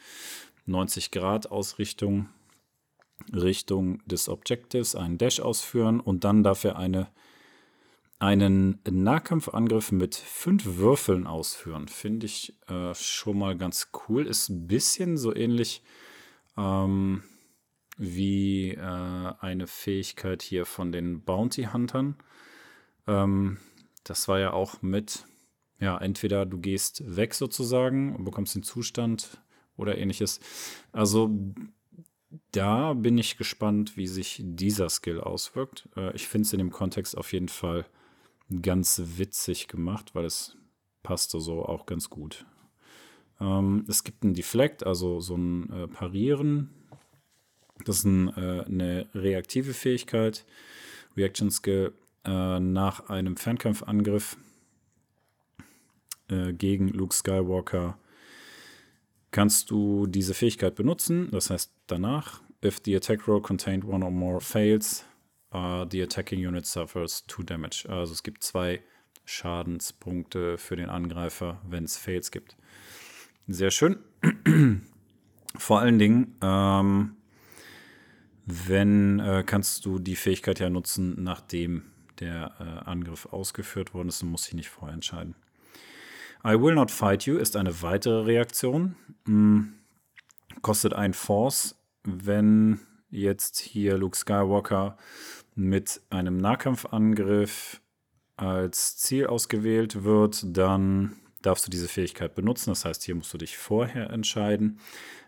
90 0.66 1.10
Grad 1.10 1.50
Ausrichtung 1.50 2.28
Richtung 3.32 4.02
des 4.06 4.28
Objectives 4.28 4.94
einen 4.94 5.18
Dash 5.18 5.40
ausführen 5.40 6.00
und 6.00 6.24
dann 6.24 6.42
darf 6.42 6.64
er 6.64 6.76
eine, 6.76 7.08
einen 8.22 8.78
Nahkampfangriff 8.88 9.90
mit 9.90 10.14
fünf 10.14 10.76
Würfeln 10.76 11.26
ausführen. 11.26 11.88
Finde 11.88 12.26
ich 12.26 12.54
äh, 12.68 12.94
schon 12.94 13.36
mal 13.36 13.58
ganz 13.58 13.90
cool. 14.08 14.28
Ist 14.28 14.48
ein 14.48 14.68
bisschen 14.68 15.16
so 15.16 15.34
ähnlich 15.34 15.82
ähm, 16.56 17.24
wie 17.98 18.74
äh, 18.74 18.78
eine 18.80 19.66
Fähigkeit 19.66 20.40
hier 20.40 20.66
von 20.66 20.92
den 20.92 21.24
Bounty 21.24 21.64
Huntern. 21.72 22.14
Ähm, 23.08 23.58
das 24.04 24.28
war 24.28 24.38
ja 24.38 24.52
auch 24.52 24.82
mit, 24.82 25.26
ja, 25.80 25.98
entweder 25.98 26.46
du 26.46 26.58
gehst 26.58 27.02
weg 27.16 27.34
sozusagen 27.34 28.14
und 28.14 28.24
bekommst 28.24 28.54
den 28.54 28.62
Zustand 28.62 29.42
oder 29.76 29.98
ähnliches. 29.98 30.38
Also 30.92 31.28
da 32.52 32.92
bin 32.92 33.18
ich 33.18 33.36
gespannt, 33.36 33.96
wie 33.96 34.06
sich 34.06 34.40
dieser 34.44 34.88
Skill 34.90 35.20
auswirkt. 35.20 35.88
Äh, 35.96 36.14
ich 36.14 36.28
finde 36.28 36.46
es 36.46 36.52
in 36.52 36.58
dem 36.58 36.70
Kontext 36.70 37.18
auf 37.18 37.32
jeden 37.32 37.48
Fall 37.48 37.84
ganz 38.60 39.00
witzig 39.16 39.68
gemacht, 39.68 40.14
weil 40.14 40.24
es 40.24 40.56
passte 41.02 41.40
so 41.40 41.64
auch 41.64 41.86
ganz 41.86 42.10
gut. 42.10 42.46
Ähm, 43.40 43.84
es 43.88 44.04
gibt 44.04 44.24
ein 44.24 44.34
Deflect, 44.34 44.84
also 44.86 45.20
so 45.20 45.36
ein 45.36 45.70
äh, 45.70 45.88
Parieren. 45.88 46.70
Das 47.84 47.98
ist 47.98 48.04
ein, 48.04 48.28
äh, 48.36 48.64
eine 48.66 49.08
reaktive 49.14 49.74
Fähigkeit. 49.74 50.44
Reaction 51.16 51.50
Skill 51.50 51.92
äh, 52.24 52.60
nach 52.60 53.08
einem 53.08 53.36
Fernkampfangriff 53.36 54.36
äh, 56.28 56.52
gegen 56.52 56.88
Luke 56.88 57.14
Skywalker 57.14 57.98
kannst 59.30 59.70
du 59.70 60.06
diese 60.06 60.34
Fähigkeit 60.34 60.74
benutzen. 60.74 61.30
Das 61.30 61.50
heißt, 61.50 61.72
danach, 61.86 62.42
if 62.64 62.80
the 62.84 62.94
attack 62.94 63.26
roll 63.26 63.42
contained 63.42 63.84
one 63.84 64.04
or 64.04 64.10
more 64.10 64.40
fails, 64.40 65.04
uh, 65.54 65.86
the 65.90 66.02
attacking 66.02 66.38
unit 66.38 66.66
suffers 66.66 67.24
two 67.26 67.42
damage. 67.42 67.86
Also 67.88 68.12
es 68.12 68.22
gibt 68.22 68.42
zwei 68.42 68.82
Schadenspunkte 69.24 70.58
für 70.58 70.76
den 70.76 70.88
Angreifer, 70.88 71.60
wenn 71.68 71.84
es 71.84 71.96
Fails 71.96 72.30
gibt. 72.30 72.56
Sehr 73.46 73.70
schön. 73.70 73.98
Vor 75.56 75.80
allen 75.80 75.98
Dingen, 75.98 76.36
ähm, 76.42 77.16
wenn 78.46 79.20
äh, 79.20 79.44
kannst 79.46 79.84
du 79.84 79.98
die 79.98 80.16
Fähigkeit 80.16 80.58
ja 80.58 80.70
nutzen, 80.70 81.22
nachdem 81.22 81.84
der 82.20 82.52
äh, 82.58 82.88
Angriff 82.88 83.26
ausgeführt 83.26 83.94
worden 83.94 84.08
ist 84.08 84.22
und 84.22 84.30
muss 84.30 84.44
sich 84.44 84.54
nicht 84.54 84.68
vorher 84.68 84.94
entscheiden. 84.94 85.34
I 86.44 86.60
will 86.60 86.74
not 86.74 86.90
fight 86.90 87.24
you 87.24 87.36
ist 87.36 87.56
eine 87.56 87.82
weitere 87.82 88.22
Reaktion. 88.22 88.96
Hm, 89.26 89.74
kostet 90.60 90.92
ein 90.92 91.14
Force, 91.14 91.76
wenn 92.04 92.80
jetzt 93.12 93.60
hier 93.60 93.96
Luke 93.96 94.16
Skywalker 94.16 94.96
mit 95.54 96.00
einem 96.10 96.38
Nahkampfangriff 96.38 97.80
als 98.36 98.96
Ziel 98.96 99.26
ausgewählt 99.26 100.02
wird, 100.02 100.44
dann 100.56 101.16
darfst 101.42 101.66
du 101.66 101.70
diese 101.70 101.88
Fähigkeit 101.88 102.34
benutzen. 102.34 102.70
Das 102.70 102.84
heißt, 102.84 103.04
hier 103.04 103.14
musst 103.14 103.32
du 103.32 103.38
dich 103.38 103.56
vorher 103.56 104.10
entscheiden. 104.10 104.78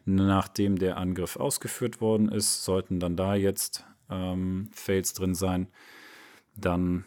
Nachdem 0.05 0.79
der 0.79 0.97
Angriff 0.97 1.37
ausgeführt 1.37 2.01
worden 2.01 2.29
ist, 2.29 2.65
sollten 2.65 3.01
dann 3.01 3.17
da 3.17 3.35
jetzt 3.35 3.85
ähm, 4.11 4.69
Fails 4.73 5.13
drin 5.13 5.35
sein. 5.35 5.69
Dann 6.57 7.05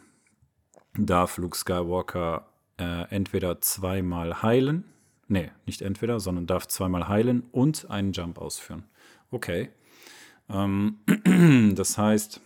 darf 0.94 1.38
Luke 1.38 1.56
Skywalker 1.56 2.48
äh, 2.78 3.08
entweder 3.10 3.60
zweimal 3.60 4.42
heilen. 4.42 4.84
Nee, 5.26 5.50
nicht 5.66 5.82
entweder, 5.82 6.20
sondern 6.20 6.46
darf 6.46 6.66
zweimal 6.68 7.08
heilen 7.08 7.42
und 7.52 7.90
einen 7.90 8.12
Jump 8.12 8.38
ausführen. 8.38 8.84
Okay. 9.30 9.70
Ähm, 10.50 10.98
das 11.74 11.98
heißt, 11.98 12.40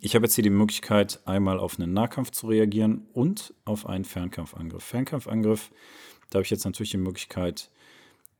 ich 0.00 0.14
habe 0.14 0.26
jetzt 0.26 0.34
hier 0.34 0.44
die 0.44 0.50
Möglichkeit, 0.50 1.20
einmal 1.24 1.58
auf 1.58 1.78
einen 1.78 1.92
Nahkampf 1.92 2.30
zu 2.30 2.48
reagieren 2.48 3.06
und 3.12 3.54
auf 3.64 3.86
einen 3.86 4.04
Fernkampfangriff. 4.04 4.82
Fernkampfangriff, 4.82 5.70
da 6.30 6.38
habe 6.38 6.44
ich 6.44 6.50
jetzt 6.50 6.64
natürlich 6.64 6.90
die 6.90 6.98
Möglichkeit, 6.98 7.70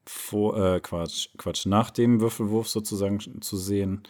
vor, 0.06 0.56
äh, 0.58 0.80
Quatsch, 0.80 1.28
Quatsch, 1.38 1.66
nach 1.66 1.90
dem 1.90 2.20
Würfelwurf 2.20 2.68
sozusagen 2.68 3.40
zu 3.40 3.56
sehen, 3.56 4.02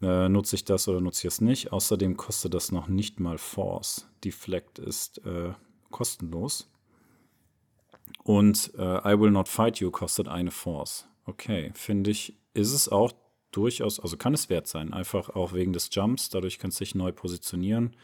äh, 0.00 0.28
nutze 0.28 0.56
ich 0.56 0.64
das 0.64 0.88
oder 0.88 1.00
nutze 1.00 1.26
ich 1.26 1.34
es 1.34 1.40
nicht. 1.40 1.72
Außerdem 1.72 2.16
kostet 2.16 2.54
das 2.54 2.72
noch 2.72 2.88
nicht 2.88 3.20
mal 3.20 3.36
Force. 3.36 4.08
Deflect 4.24 4.78
ist 4.78 5.18
äh, 5.26 5.52
kostenlos. 5.90 6.70
Und 8.24 8.72
äh, 8.78 9.12
I 9.14 9.20
Will 9.20 9.30
Not 9.30 9.48
Fight 9.48 9.78
You 9.78 9.90
kostet 9.90 10.28
eine 10.28 10.50
Force. 10.50 11.06
Okay, 11.26 11.72
finde 11.74 12.10
ich, 12.10 12.36
ist 12.54 12.72
es 12.72 12.88
auch 12.88 13.12
durchaus, 13.52 14.00
also 14.00 14.16
kann 14.16 14.34
es 14.34 14.48
wert 14.48 14.66
sein, 14.66 14.92
einfach 14.92 15.30
auch 15.30 15.52
wegen 15.52 15.72
des 15.72 15.90
Jumps, 15.92 16.28
dadurch 16.28 16.58
kannst 16.58 16.80
du 16.80 16.84
dich 16.84 16.94
neu 16.94 17.12
positionieren. 17.12 17.94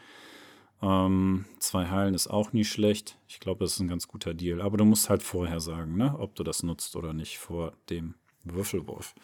Ähm, 0.81 1.45
zwei 1.59 1.87
Heilen 1.87 2.13
ist 2.13 2.27
auch 2.27 2.53
nie 2.53 2.65
schlecht. 2.65 3.17
Ich 3.27 3.39
glaube, 3.39 3.63
das 3.63 3.73
ist 3.73 3.79
ein 3.79 3.87
ganz 3.87 4.07
guter 4.07 4.33
Deal. 4.33 4.61
Aber 4.61 4.77
du 4.77 4.85
musst 4.85 5.09
halt 5.09 5.23
vorher 5.23 5.59
sagen, 5.59 5.97
ne, 5.97 6.15
ob 6.19 6.35
du 6.35 6.43
das 6.43 6.61
nutzt 6.61 6.95
oder 6.95 7.13
nicht 7.13 7.39
vor 7.39 7.73
dem 7.89 8.13
Würfelwurf. 8.43 9.15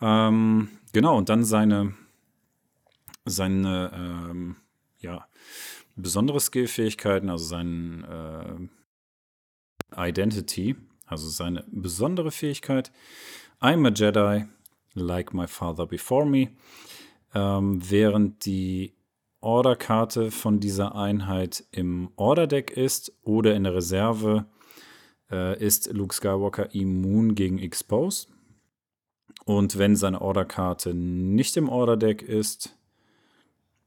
Ähm, 0.00 0.70
genau, 0.92 1.18
und 1.18 1.28
dann 1.28 1.44
seine, 1.44 1.94
seine 3.26 3.90
ähm, 3.94 4.56
ja, 5.00 5.28
besondere 5.96 6.40
Skillfähigkeiten, 6.40 7.28
also 7.28 7.44
sein 7.44 8.04
äh, 8.04 10.08
Identity, 10.08 10.76
Also 11.06 11.28
seine 11.28 11.64
besondere 11.70 12.30
Fähigkeit. 12.30 12.90
I'm 13.60 13.86
a 13.86 13.90
Jedi, 13.90 14.46
like 14.94 15.32
my 15.34 15.46
father 15.46 15.86
before 15.86 16.26
me. 16.26 16.50
Ähm, 17.34 17.80
während 17.88 18.44
die 18.46 18.94
Order-Karte 19.40 20.30
von 20.30 20.60
dieser 20.60 20.94
Einheit 20.94 21.64
im 21.70 22.10
Order-Deck 22.16 22.70
ist 22.70 23.12
oder 23.22 23.54
in 23.54 23.64
der 23.64 23.74
Reserve, 23.74 24.46
äh, 25.30 25.62
ist 25.64 25.92
Luke 25.92 26.14
Skywalker 26.14 26.74
immun 26.74 27.34
gegen 27.34 27.58
Expose. 27.58 28.28
Und 29.44 29.78
wenn 29.78 29.96
seine 29.96 30.20
Order-Karte 30.20 30.94
nicht 30.94 31.56
im 31.56 31.68
Order-Deck 31.68 32.22
ist, 32.22 32.76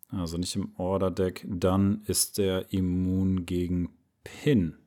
also 0.10 0.38
nicht 0.38 0.56
im 0.56 0.72
Order-Deck, 0.78 1.46
dann 1.48 2.02
ist 2.06 2.40
er 2.40 2.72
immun 2.74 3.46
gegen 3.46 3.90
Pin. 4.24 4.78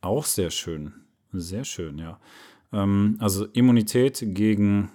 Auch 0.00 0.24
sehr 0.24 0.50
schön. 0.50 0.94
Sehr 1.32 1.64
schön, 1.64 1.98
ja. 1.98 2.20
Ähm, 2.72 3.16
also 3.18 3.46
Immunität 3.46 4.22
gegen 4.34 4.90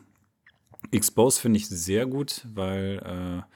Expose 0.91 1.39
finde 1.39 1.57
ich 1.57 1.67
sehr 1.67 2.05
gut, 2.05 2.45
weil 2.53 3.01
äh, 3.03 3.55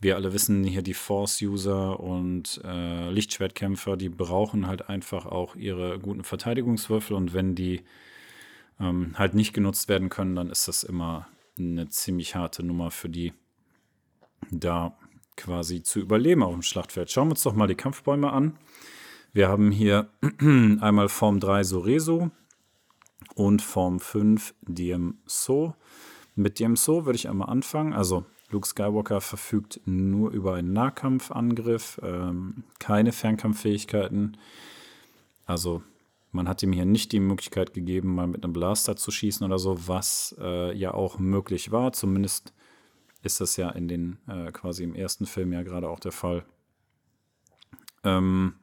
wir 0.00 0.16
alle 0.16 0.32
wissen, 0.32 0.64
hier 0.64 0.82
die 0.82 0.94
Force-User 0.94 2.00
und 2.00 2.60
äh, 2.64 3.10
Lichtschwertkämpfer, 3.10 3.96
die 3.96 4.08
brauchen 4.08 4.66
halt 4.66 4.88
einfach 4.88 5.26
auch 5.26 5.56
ihre 5.56 5.98
guten 5.98 6.24
Verteidigungswürfel 6.24 7.16
und 7.16 7.32
wenn 7.32 7.54
die 7.54 7.82
ähm, 8.78 9.14
halt 9.16 9.34
nicht 9.34 9.52
genutzt 9.52 9.88
werden 9.88 10.08
können, 10.08 10.36
dann 10.36 10.50
ist 10.50 10.68
das 10.68 10.82
immer 10.82 11.28
eine 11.58 11.88
ziemlich 11.88 12.34
harte 12.34 12.62
Nummer 12.62 12.90
für 12.90 13.08
die, 13.08 13.32
da 14.50 14.96
quasi 15.36 15.82
zu 15.82 16.00
überleben 16.00 16.42
auf 16.42 16.52
dem 16.52 16.62
Schlachtfeld. 16.62 17.10
Schauen 17.10 17.28
wir 17.28 17.32
uns 17.32 17.42
doch 17.42 17.54
mal 17.54 17.66
die 17.66 17.74
Kampfbäume 17.74 18.32
an. 18.32 18.58
Wir 19.32 19.48
haben 19.48 19.70
hier 19.70 20.08
einmal 20.40 21.08
Form 21.08 21.40
3 21.40 21.64
Soreso 21.64 22.30
und 23.34 23.62
Form 23.62 24.00
5 24.00 24.54
DMSO. 24.62 25.74
Mit 26.36 26.60
DMSO 26.60 27.06
würde 27.06 27.16
ich 27.16 27.28
einmal 27.28 27.48
anfangen. 27.48 27.94
Also 27.94 28.26
Luke 28.50 28.68
Skywalker 28.68 29.20
verfügt 29.20 29.80
nur 29.86 30.30
über 30.30 30.54
einen 30.54 30.72
Nahkampfangriff, 30.72 31.98
ähm, 32.02 32.64
keine 32.78 33.12
Fernkampffähigkeiten. 33.12 34.36
Also 35.46 35.82
man 36.32 36.46
hat 36.46 36.62
ihm 36.62 36.72
hier 36.72 36.84
nicht 36.84 37.12
die 37.12 37.20
Möglichkeit 37.20 37.72
gegeben, 37.72 38.14
mal 38.14 38.26
mit 38.26 38.44
einem 38.44 38.52
Blaster 38.52 38.96
zu 38.96 39.10
schießen 39.10 39.46
oder 39.46 39.58
so, 39.58 39.88
was 39.88 40.36
äh, 40.38 40.76
ja 40.76 40.92
auch 40.92 41.18
möglich 41.18 41.72
war. 41.72 41.92
Zumindest 41.92 42.52
ist 43.22 43.40
das 43.40 43.56
ja 43.56 43.70
in 43.70 43.88
den 43.88 44.18
äh, 44.28 44.52
quasi 44.52 44.84
im 44.84 44.94
ersten 44.94 45.24
Film 45.24 45.54
ja 45.54 45.62
gerade 45.62 45.88
auch 45.88 46.00
der 46.00 46.12
Fall. 46.12 46.44
Ähm, 48.04 48.56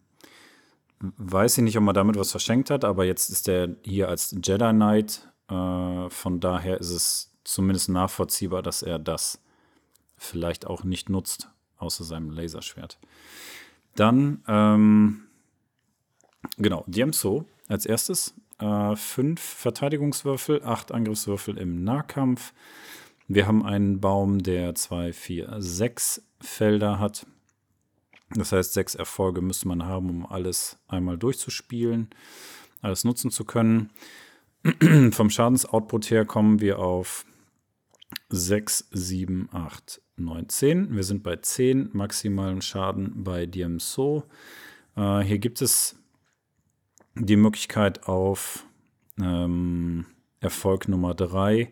weiß 1.00 1.58
ich 1.58 1.64
nicht, 1.64 1.78
ob 1.78 1.84
man 1.84 1.96
damit 1.96 2.18
was 2.18 2.30
verschenkt 2.30 2.70
hat, 2.70 2.86
aber 2.86 3.04
jetzt 3.04 3.32
ist 3.32 3.50
er 3.50 3.76
hier 3.84 4.10
als 4.10 4.32
Jedi 4.32 4.70
Knight. 4.72 5.28
Äh, 5.50 6.10
von 6.12 6.40
daher 6.40 6.80
ist 6.80 6.92
es 6.92 7.33
zumindest 7.44 7.90
nachvollziehbar, 7.90 8.62
dass 8.62 8.84
er 8.84 9.00
das 9.00 9.40
vielleicht 10.18 10.66
auch 10.66 10.84
nicht 10.84 11.10
nutzt, 11.10 11.50
außer 11.78 12.04
seinem 12.04 12.30
Laserschwert. 12.30 12.98
Dann, 13.96 14.44
ähm, 14.48 15.24
genau, 16.58 16.84
Diemso 16.88 17.46
als 17.68 17.86
erstes. 17.86 18.34
Äh, 18.60 18.96
fünf 18.96 19.42
Verteidigungswürfel, 19.42 20.64
acht 20.64 20.92
Angriffswürfel 20.92 21.58
im 21.58 21.84
Nahkampf. 21.84 22.54
Wir 23.28 23.48
haben 23.48 23.66
einen 23.66 24.00
Baum, 24.00 24.44
der 24.44 24.76
zwei, 24.76 25.14
vier, 25.14 25.56
sechs 25.60 26.22
Felder 26.40 27.00
hat. 27.00 27.26
Das 28.32 28.52
heißt, 28.52 28.74
sechs 28.74 28.96
Erfolge 28.96 29.42
müsste 29.42 29.68
man 29.68 29.86
haben, 29.86 30.10
um 30.10 30.26
alles 30.26 30.78
einmal 30.88 31.18
durchzuspielen, 31.18 32.10
alles 32.82 33.04
nutzen 33.04 33.32
zu 33.32 33.46
können. 33.46 33.92
Vom 35.12 35.30
Schadensoutput 35.30 36.10
her 36.10 36.26
kommen 36.26 36.60
wir 36.60 36.80
auf 36.80 37.26
6, 38.30 38.90
7, 38.92 39.50
8, 39.52 40.02
9, 40.18 40.50
10. 40.50 40.96
Wir 40.96 41.04
sind 41.04 41.24
bei 41.24 41.36
10 41.36 41.90
maximalen 41.94 42.62
Schaden 42.62 43.24
bei 43.24 43.46
DMSO. 43.46 44.24
Äh, 44.96 45.20
hier 45.22 45.40
gibt 45.40 45.62
es 45.62 45.96
die 47.16 47.36
Möglichkeit 47.36 48.08
auf 48.08 48.66
ähm, 49.20 50.06
Erfolg 50.40 50.88
Nummer 50.88 51.14
3 51.14 51.72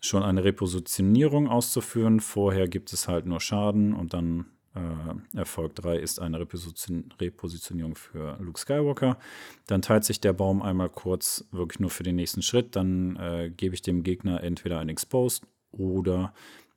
schon 0.00 0.22
eine 0.22 0.44
Repositionierung 0.44 1.48
auszuführen. 1.48 2.20
Vorher 2.20 2.68
gibt 2.68 2.92
es 2.92 3.08
halt 3.08 3.26
nur 3.26 3.40
Schaden 3.40 3.94
und 3.94 4.14
dann 4.14 4.46
äh, 4.74 5.38
Erfolg 5.38 5.74
3 5.74 5.96
ist 5.96 6.20
eine 6.20 6.38
Reposition 6.38 7.12
Repositionierung 7.20 7.94
für 7.94 8.36
Luke 8.40 8.60
Skywalker. 8.60 9.18
Dann 9.66 9.82
teilt 9.82 10.04
sich 10.04 10.20
der 10.20 10.32
Baum 10.32 10.62
einmal 10.62 10.90
kurz 10.90 11.46
wirklich 11.50 11.80
nur 11.80 11.90
für 11.90 12.02
den 12.02 12.16
nächsten 12.16 12.42
Schritt. 12.42 12.76
Dann 12.76 13.16
äh, 13.16 13.50
gebe 13.50 13.74
ich 13.74 13.82
dem 13.82 14.02
Gegner 14.02 14.42
entweder 14.42 14.78
ein 14.78 14.88
Exposed 14.88 15.46
oder 15.78 16.32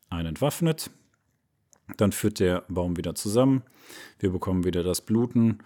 ein 0.09 0.25
Entwaffnet. 0.25 0.91
Dann 1.97 2.11
führt 2.11 2.39
der 2.39 2.63
Baum 2.67 2.97
wieder 2.97 3.15
zusammen. 3.15 3.63
Wir 4.19 4.31
bekommen 4.31 4.63
wieder 4.63 4.83
das 4.83 5.01
Bluten 5.01 5.59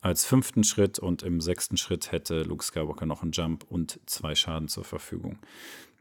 als 0.00 0.24
fünften 0.24 0.64
Schritt 0.64 0.98
und 0.98 1.22
im 1.22 1.40
sechsten 1.40 1.76
Schritt 1.76 2.10
hätte 2.10 2.42
Luke 2.42 2.64
Skywalker 2.64 3.06
noch 3.06 3.22
einen 3.22 3.32
Jump 3.32 3.64
und 3.68 4.00
zwei 4.06 4.34
Schaden 4.34 4.68
zur 4.68 4.84
Verfügung. 4.84 5.38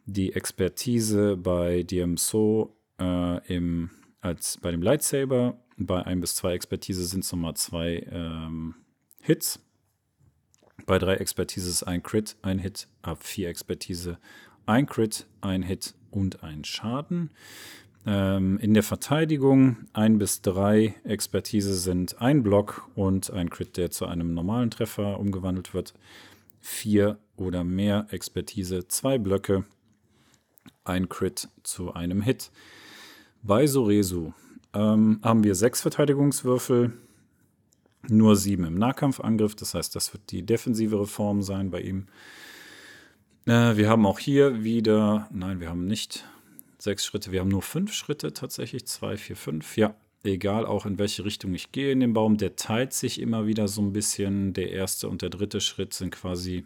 Die 0.05 0.33
Expertise 0.33 1.37
bei 1.37 1.83
DMSO 1.83 2.75
äh, 2.99 3.53
im, 3.53 3.89
als 4.21 4.57
bei 4.61 4.71
dem 4.71 4.81
Lightsaber, 4.81 5.59
bei 5.77 6.05
ein 6.05 6.21
bis 6.21 6.35
zwei 6.35 6.53
Expertise 6.53 7.05
sind 7.05 7.23
es 7.23 7.31
nochmal 7.31 7.55
zwei 7.55 8.07
ähm, 8.11 8.75
Hits. 9.21 9.59
Bei 10.85 10.99
drei 10.99 11.15
Expertise 11.15 11.69
ist 11.69 11.83
ein 11.83 12.03
Crit, 12.03 12.35
ein 12.41 12.59
Hit, 12.59 12.87
ab 13.01 13.23
vier 13.23 13.49
Expertise 13.49 14.17
ein 14.65 14.85
Crit, 14.85 15.25
ein 15.41 15.63
Hit 15.63 15.95
und 16.11 16.43
ein 16.43 16.63
Schaden. 16.63 17.31
Ähm, 18.05 18.57
in 18.59 18.73
der 18.73 18.83
Verteidigung 18.83 19.77
ein 19.93 20.19
bis 20.19 20.41
drei 20.41 20.95
Expertise 21.03 21.73
sind 21.73 22.21
ein 22.21 22.43
Block 22.43 22.87
und 22.95 23.31
ein 23.31 23.49
Crit, 23.49 23.77
der 23.77 23.91
zu 23.91 24.05
einem 24.05 24.33
normalen 24.33 24.69
Treffer 24.71 25.19
umgewandelt 25.19 25.73
wird. 25.73 25.93
Vier 26.61 27.17
oder 27.35 27.63
mehr 27.63 28.07
Expertise, 28.11 28.87
zwei 28.87 29.17
Blöcke, 29.17 29.65
ein 30.83 31.09
Crit 31.09 31.49
zu 31.63 31.93
einem 31.93 32.21
Hit. 32.21 32.51
Bei 33.41 33.65
Soresu 33.65 34.33
ähm, 34.73 35.19
haben 35.23 35.43
wir 35.43 35.55
sechs 35.55 35.81
Verteidigungswürfel, 35.81 36.93
nur 38.07 38.35
sieben 38.35 38.63
im 38.65 38.75
Nahkampfangriff. 38.75 39.55
Das 39.55 39.73
heißt, 39.73 39.95
das 39.95 40.13
wird 40.13 40.31
die 40.31 40.45
defensivere 40.45 41.07
Form 41.07 41.41
sein 41.41 41.71
bei 41.71 41.81
ihm. 41.81 42.07
Äh, 43.45 43.77
wir 43.77 43.89
haben 43.89 44.05
auch 44.05 44.19
hier 44.19 44.63
wieder, 44.63 45.27
nein, 45.31 45.59
wir 45.59 45.69
haben 45.69 45.85
nicht 45.85 46.25
sechs 46.77 47.05
Schritte, 47.05 47.31
wir 47.31 47.41
haben 47.41 47.49
nur 47.49 47.61
fünf 47.61 47.93
Schritte 47.93 48.33
tatsächlich, 48.33 48.87
zwei, 48.87 49.17
vier, 49.17 49.35
fünf. 49.35 49.77
Ja, 49.77 49.95
egal 50.23 50.65
auch 50.65 50.85
in 50.85 50.97
welche 50.97 51.25
Richtung 51.25 51.53
ich 51.53 51.71
gehe 51.71 51.91
in 51.91 51.99
dem 51.99 52.13
Baum, 52.13 52.37
der 52.37 52.55
teilt 52.55 52.93
sich 52.93 53.19
immer 53.19 53.45
wieder 53.45 53.67
so 53.67 53.81
ein 53.81 53.93
bisschen. 53.93 54.53
Der 54.53 54.71
erste 54.71 55.09
und 55.09 55.21
der 55.21 55.29
dritte 55.29 55.61
Schritt 55.61 55.93
sind 55.93 56.11
quasi 56.11 56.65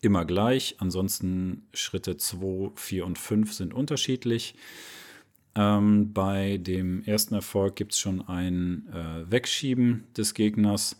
immer 0.00 0.24
gleich. 0.24 0.76
Ansonsten 0.78 1.68
Schritte 1.72 2.16
2, 2.16 2.72
4 2.74 3.06
und 3.06 3.18
5 3.18 3.52
sind 3.52 3.74
unterschiedlich. 3.74 4.54
Ähm, 5.58 6.12
bei 6.12 6.58
dem 6.58 7.02
ersten 7.02 7.34
Erfolg 7.34 7.74
gibt 7.74 7.92
es 7.92 7.98
schon 7.98 8.26
ein 8.28 8.86
äh, 8.92 9.28
Wegschieben 9.28 10.04
des 10.16 10.34
Gegners. 10.34 10.96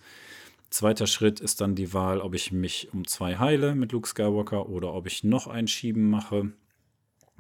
Zweiter 0.68 1.07
Schritt 1.07 1.38
ist 1.38 1.61
dann 1.61 1.77
die 1.77 1.94
Wahl, 1.94 2.21
ob 2.21 2.35
ich 2.35 2.51
mich 2.51 2.92
um 2.92 3.07
zwei 3.07 3.38
heile 3.38 3.77
mit 3.77 3.92
Luke 3.92 4.09
Skywalker 4.09 4.68
oder 4.68 4.92
ob 4.94 5.07
ich 5.07 5.23
noch 5.23 5.47
ein 5.47 5.68
Schieben 5.68 6.11
mache. 6.11 6.51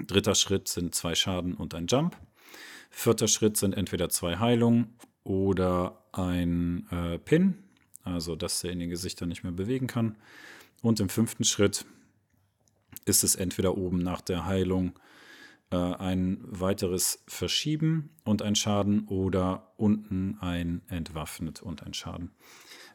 Dritter 0.06 0.36
Schritt 0.36 0.68
sind 0.68 0.94
zwei 0.94 1.16
Schaden 1.16 1.54
und 1.54 1.74
ein 1.74 1.88
Jump. 1.88 2.16
Vierter 2.88 3.26
Schritt 3.26 3.56
sind 3.56 3.74
entweder 3.74 4.10
zwei 4.10 4.38
Heilungen 4.38 4.94
oder 5.24 6.04
ein 6.12 6.86
äh, 6.92 7.18
Pin, 7.18 7.58
also 8.04 8.36
dass 8.36 8.60
derjenige 8.60 8.96
sich 8.96 9.16
dann 9.16 9.28
nicht 9.28 9.42
mehr 9.42 9.52
bewegen 9.52 9.88
kann. 9.88 10.14
Und 10.82 11.00
im 11.00 11.08
fünften 11.08 11.42
Schritt 11.42 11.84
ist 13.06 13.24
es 13.24 13.34
entweder 13.34 13.76
oben 13.76 13.98
nach 13.98 14.20
der 14.20 14.46
Heilung 14.46 14.92
äh, 15.70 15.76
ein 15.76 16.38
weiteres 16.42 17.22
Verschieben 17.26 18.10
und 18.24 18.42
ein 18.42 18.54
Schaden 18.54 19.06
oder 19.08 19.72
unten 19.76 20.38
ein 20.40 20.82
Entwaffnet 20.88 21.62
und 21.62 21.82
ein 21.82 21.94
Schaden. 21.94 22.30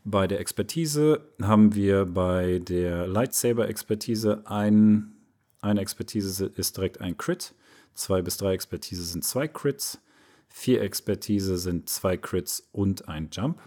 Bei 0.04 0.28
der 0.28 0.40
Expertise 0.40 1.22
haben 1.42 1.76
wir 1.76 2.06
bei 2.06 2.60
der 2.60 3.08
Lightsaber-Expertise 3.08 4.44
ein, 4.46 5.14
eine 5.62 5.82
Expertise 5.82 6.48
ist 6.48 6.76
direkt 6.76 7.00
ein 7.00 7.18
Crit, 7.18 7.54
zwei 7.94 8.22
bis 8.22 8.38
drei 8.38 8.54
Expertise 8.54 9.04
sind 9.04 9.24
zwei 9.24 9.48
Crits, 9.48 10.00
vier 10.50 10.82
Expertise 10.82 11.58
sind 11.58 11.90
zwei 11.90 12.18
Crits 12.18 12.68
und 12.72 13.08
ein 13.08 13.30
Jump. 13.32 13.60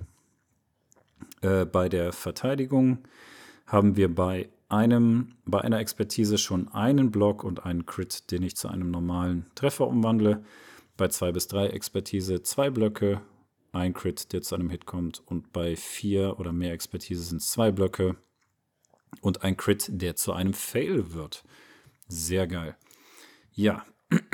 Äh, 1.41 1.65
bei 1.65 1.89
der 1.89 2.13
Verteidigung 2.13 2.99
haben 3.67 3.97
wir 3.97 4.15
bei 4.15 4.49
einem, 4.69 5.37
bei 5.45 5.61
einer 5.61 5.79
Expertise 5.79 6.39
schon 6.39 6.69
einen 6.69 7.11
Block 7.11 7.45
und 7.45 7.65
einen 7.65 7.87
Crit, 7.87 8.31
den 8.31 8.43
ich 8.43 8.57
zu 8.57 8.69
einem 8.69 8.91
normalen 8.91 9.47
Treffer 9.55 9.87
umwandle. 9.87 10.45
Bei 10.97 11.09
zwei 11.09 11.33
bis 11.33 11.47
drei 11.47 11.69
Expertise 11.69 12.43
zwei 12.43 12.71
Blöcke 12.71 13.21
ein 13.73 13.93
Crit, 13.93 14.33
der 14.33 14.43
zu 14.43 14.55
einem 14.55 14.71
Hit 14.71 14.87
kommt. 14.87 15.23
Und 15.27 15.53
bei 15.53 15.77
vier 15.77 16.39
oder 16.41 16.53
mehr 16.53 16.73
Expertise 16.73 17.23
sind 17.23 17.43
es 17.43 17.51
zwei 17.51 17.71
Blöcke, 17.71 18.17
und 19.21 19.43
ein 19.43 19.57
Crit, 19.57 19.89
der 19.89 20.17
zu 20.17 20.33
einem 20.33 20.55
Fail 20.55 21.13
wird. 21.13 21.45
Sehr 22.09 22.47
geil. 22.47 22.77
Ja, 23.53 23.85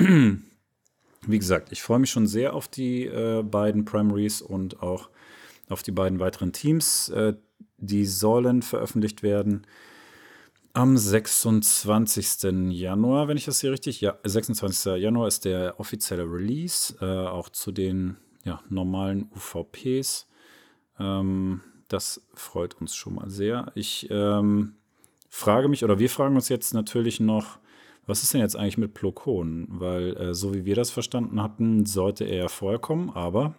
wie 1.27 1.39
gesagt, 1.39 1.71
ich 1.71 1.81
freue 1.81 1.99
mich 1.99 2.11
schon 2.11 2.27
sehr 2.27 2.53
auf 2.53 2.67
die 2.67 3.05
äh, 3.05 3.43
beiden 3.43 3.85
Primaries 3.85 4.41
und 4.41 4.81
auch 4.81 5.09
auf 5.69 5.83
die 5.83 5.91
beiden 5.91 6.19
weiteren 6.19 6.53
Teams. 6.53 7.09
Äh, 7.09 7.35
die 7.77 8.05
sollen 8.05 8.61
veröffentlicht 8.61 9.23
werden 9.23 9.65
am 10.73 10.97
26. 10.97 12.71
Januar, 12.71 13.27
wenn 13.27 13.37
ich 13.37 13.45
das 13.45 13.61
hier 13.61 13.71
richtig. 13.71 14.01
Ja, 14.01 14.17
26. 14.23 15.01
Januar 15.01 15.27
ist 15.27 15.45
der 15.45 15.79
offizielle 15.79 16.23
Release, 16.23 16.95
äh, 16.99 17.27
auch 17.27 17.49
zu 17.49 17.71
den 17.71 18.17
ja, 18.43 18.59
normalen 18.69 19.29
UVPs. 19.35 20.27
Ähm, 20.99 21.61
das 21.87 22.25
freut 22.33 22.73
uns 22.81 22.95
schon 22.95 23.15
mal 23.15 23.29
sehr. 23.29 23.71
Ich 23.75 24.07
ähm, 24.09 24.73
frage 25.29 25.67
mich, 25.67 25.83
oder 25.83 25.99
wir 25.99 26.09
fragen 26.09 26.35
uns 26.35 26.49
jetzt 26.49 26.73
natürlich 26.73 27.19
noch, 27.19 27.59
was 28.07 28.23
ist 28.23 28.33
denn 28.33 28.41
jetzt 28.41 28.55
eigentlich 28.55 28.79
mit 28.79 28.95
Plokon? 28.95 29.67
Weil, 29.69 30.17
äh, 30.17 30.33
so 30.33 30.53
wie 30.55 30.65
wir 30.65 30.75
das 30.75 30.89
verstanden 30.89 31.41
hatten, 31.41 31.85
sollte 31.85 32.25
er 32.25 32.49
vorher 32.49 32.79
kommen, 32.79 33.11
aber 33.11 33.53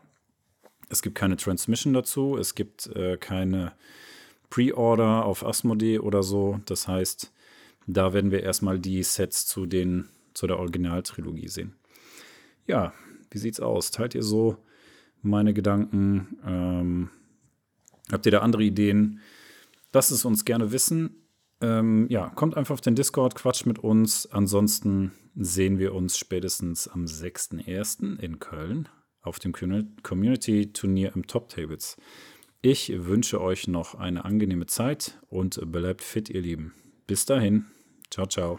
es 0.88 1.00
gibt 1.00 1.14
keine 1.14 1.36
Transmission 1.36 1.94
dazu, 1.94 2.36
es 2.36 2.56
gibt 2.56 2.88
äh, 2.88 3.16
keine 3.16 3.72
Pre-Order 4.50 5.24
auf 5.24 5.44
Asmodee 5.44 5.98
oder 5.98 6.22
so. 6.22 6.60
Das 6.66 6.88
heißt, 6.88 7.32
da 7.86 8.12
werden 8.12 8.30
wir 8.30 8.42
erstmal 8.42 8.78
die 8.78 9.02
Sets 9.02 9.46
zu, 9.46 9.66
den, 9.66 10.08
zu 10.32 10.46
der 10.46 10.58
Originaltrilogie 10.58 11.48
sehen. 11.48 11.74
Ja, 12.66 12.92
wie 13.30 13.38
sieht's 13.38 13.60
aus? 13.60 13.90
Teilt 13.90 14.14
ihr 14.14 14.22
so 14.22 14.56
meine 15.22 15.54
Gedanken? 15.54 16.38
Ähm, 16.46 17.10
habt 18.10 18.26
ihr 18.26 18.32
da 18.32 18.40
andere 18.40 18.62
Ideen? 18.62 19.20
Lasst 19.92 20.12
es 20.12 20.24
uns 20.24 20.44
gerne 20.44 20.72
wissen. 20.72 21.24
Ähm, 21.60 22.06
ja, 22.08 22.30
kommt 22.30 22.56
einfach 22.56 22.74
auf 22.74 22.80
den 22.80 22.94
Discord, 22.94 23.34
quatscht 23.34 23.66
mit 23.66 23.78
uns. 23.78 24.26
Ansonsten 24.26 25.12
sehen 25.36 25.78
wir 25.78 25.94
uns 25.94 26.16
spätestens 26.16 26.88
am 26.88 27.04
6.1. 27.04 28.18
in 28.18 28.38
Köln 28.38 28.88
auf 29.22 29.38
dem 29.38 29.52
Community-Turnier 29.52 31.12
im 31.14 31.26
Top 31.26 31.48
Tables. 31.48 31.96
Ich 32.66 32.90
wünsche 32.96 33.42
euch 33.42 33.68
noch 33.68 33.94
eine 33.94 34.24
angenehme 34.24 34.64
Zeit 34.64 35.20
und 35.28 35.70
bleibt 35.70 36.02
fit, 36.02 36.30
ihr 36.30 36.40
Lieben. 36.40 36.72
Bis 37.06 37.26
dahin. 37.26 37.66
Ciao, 38.10 38.24
ciao. 38.24 38.58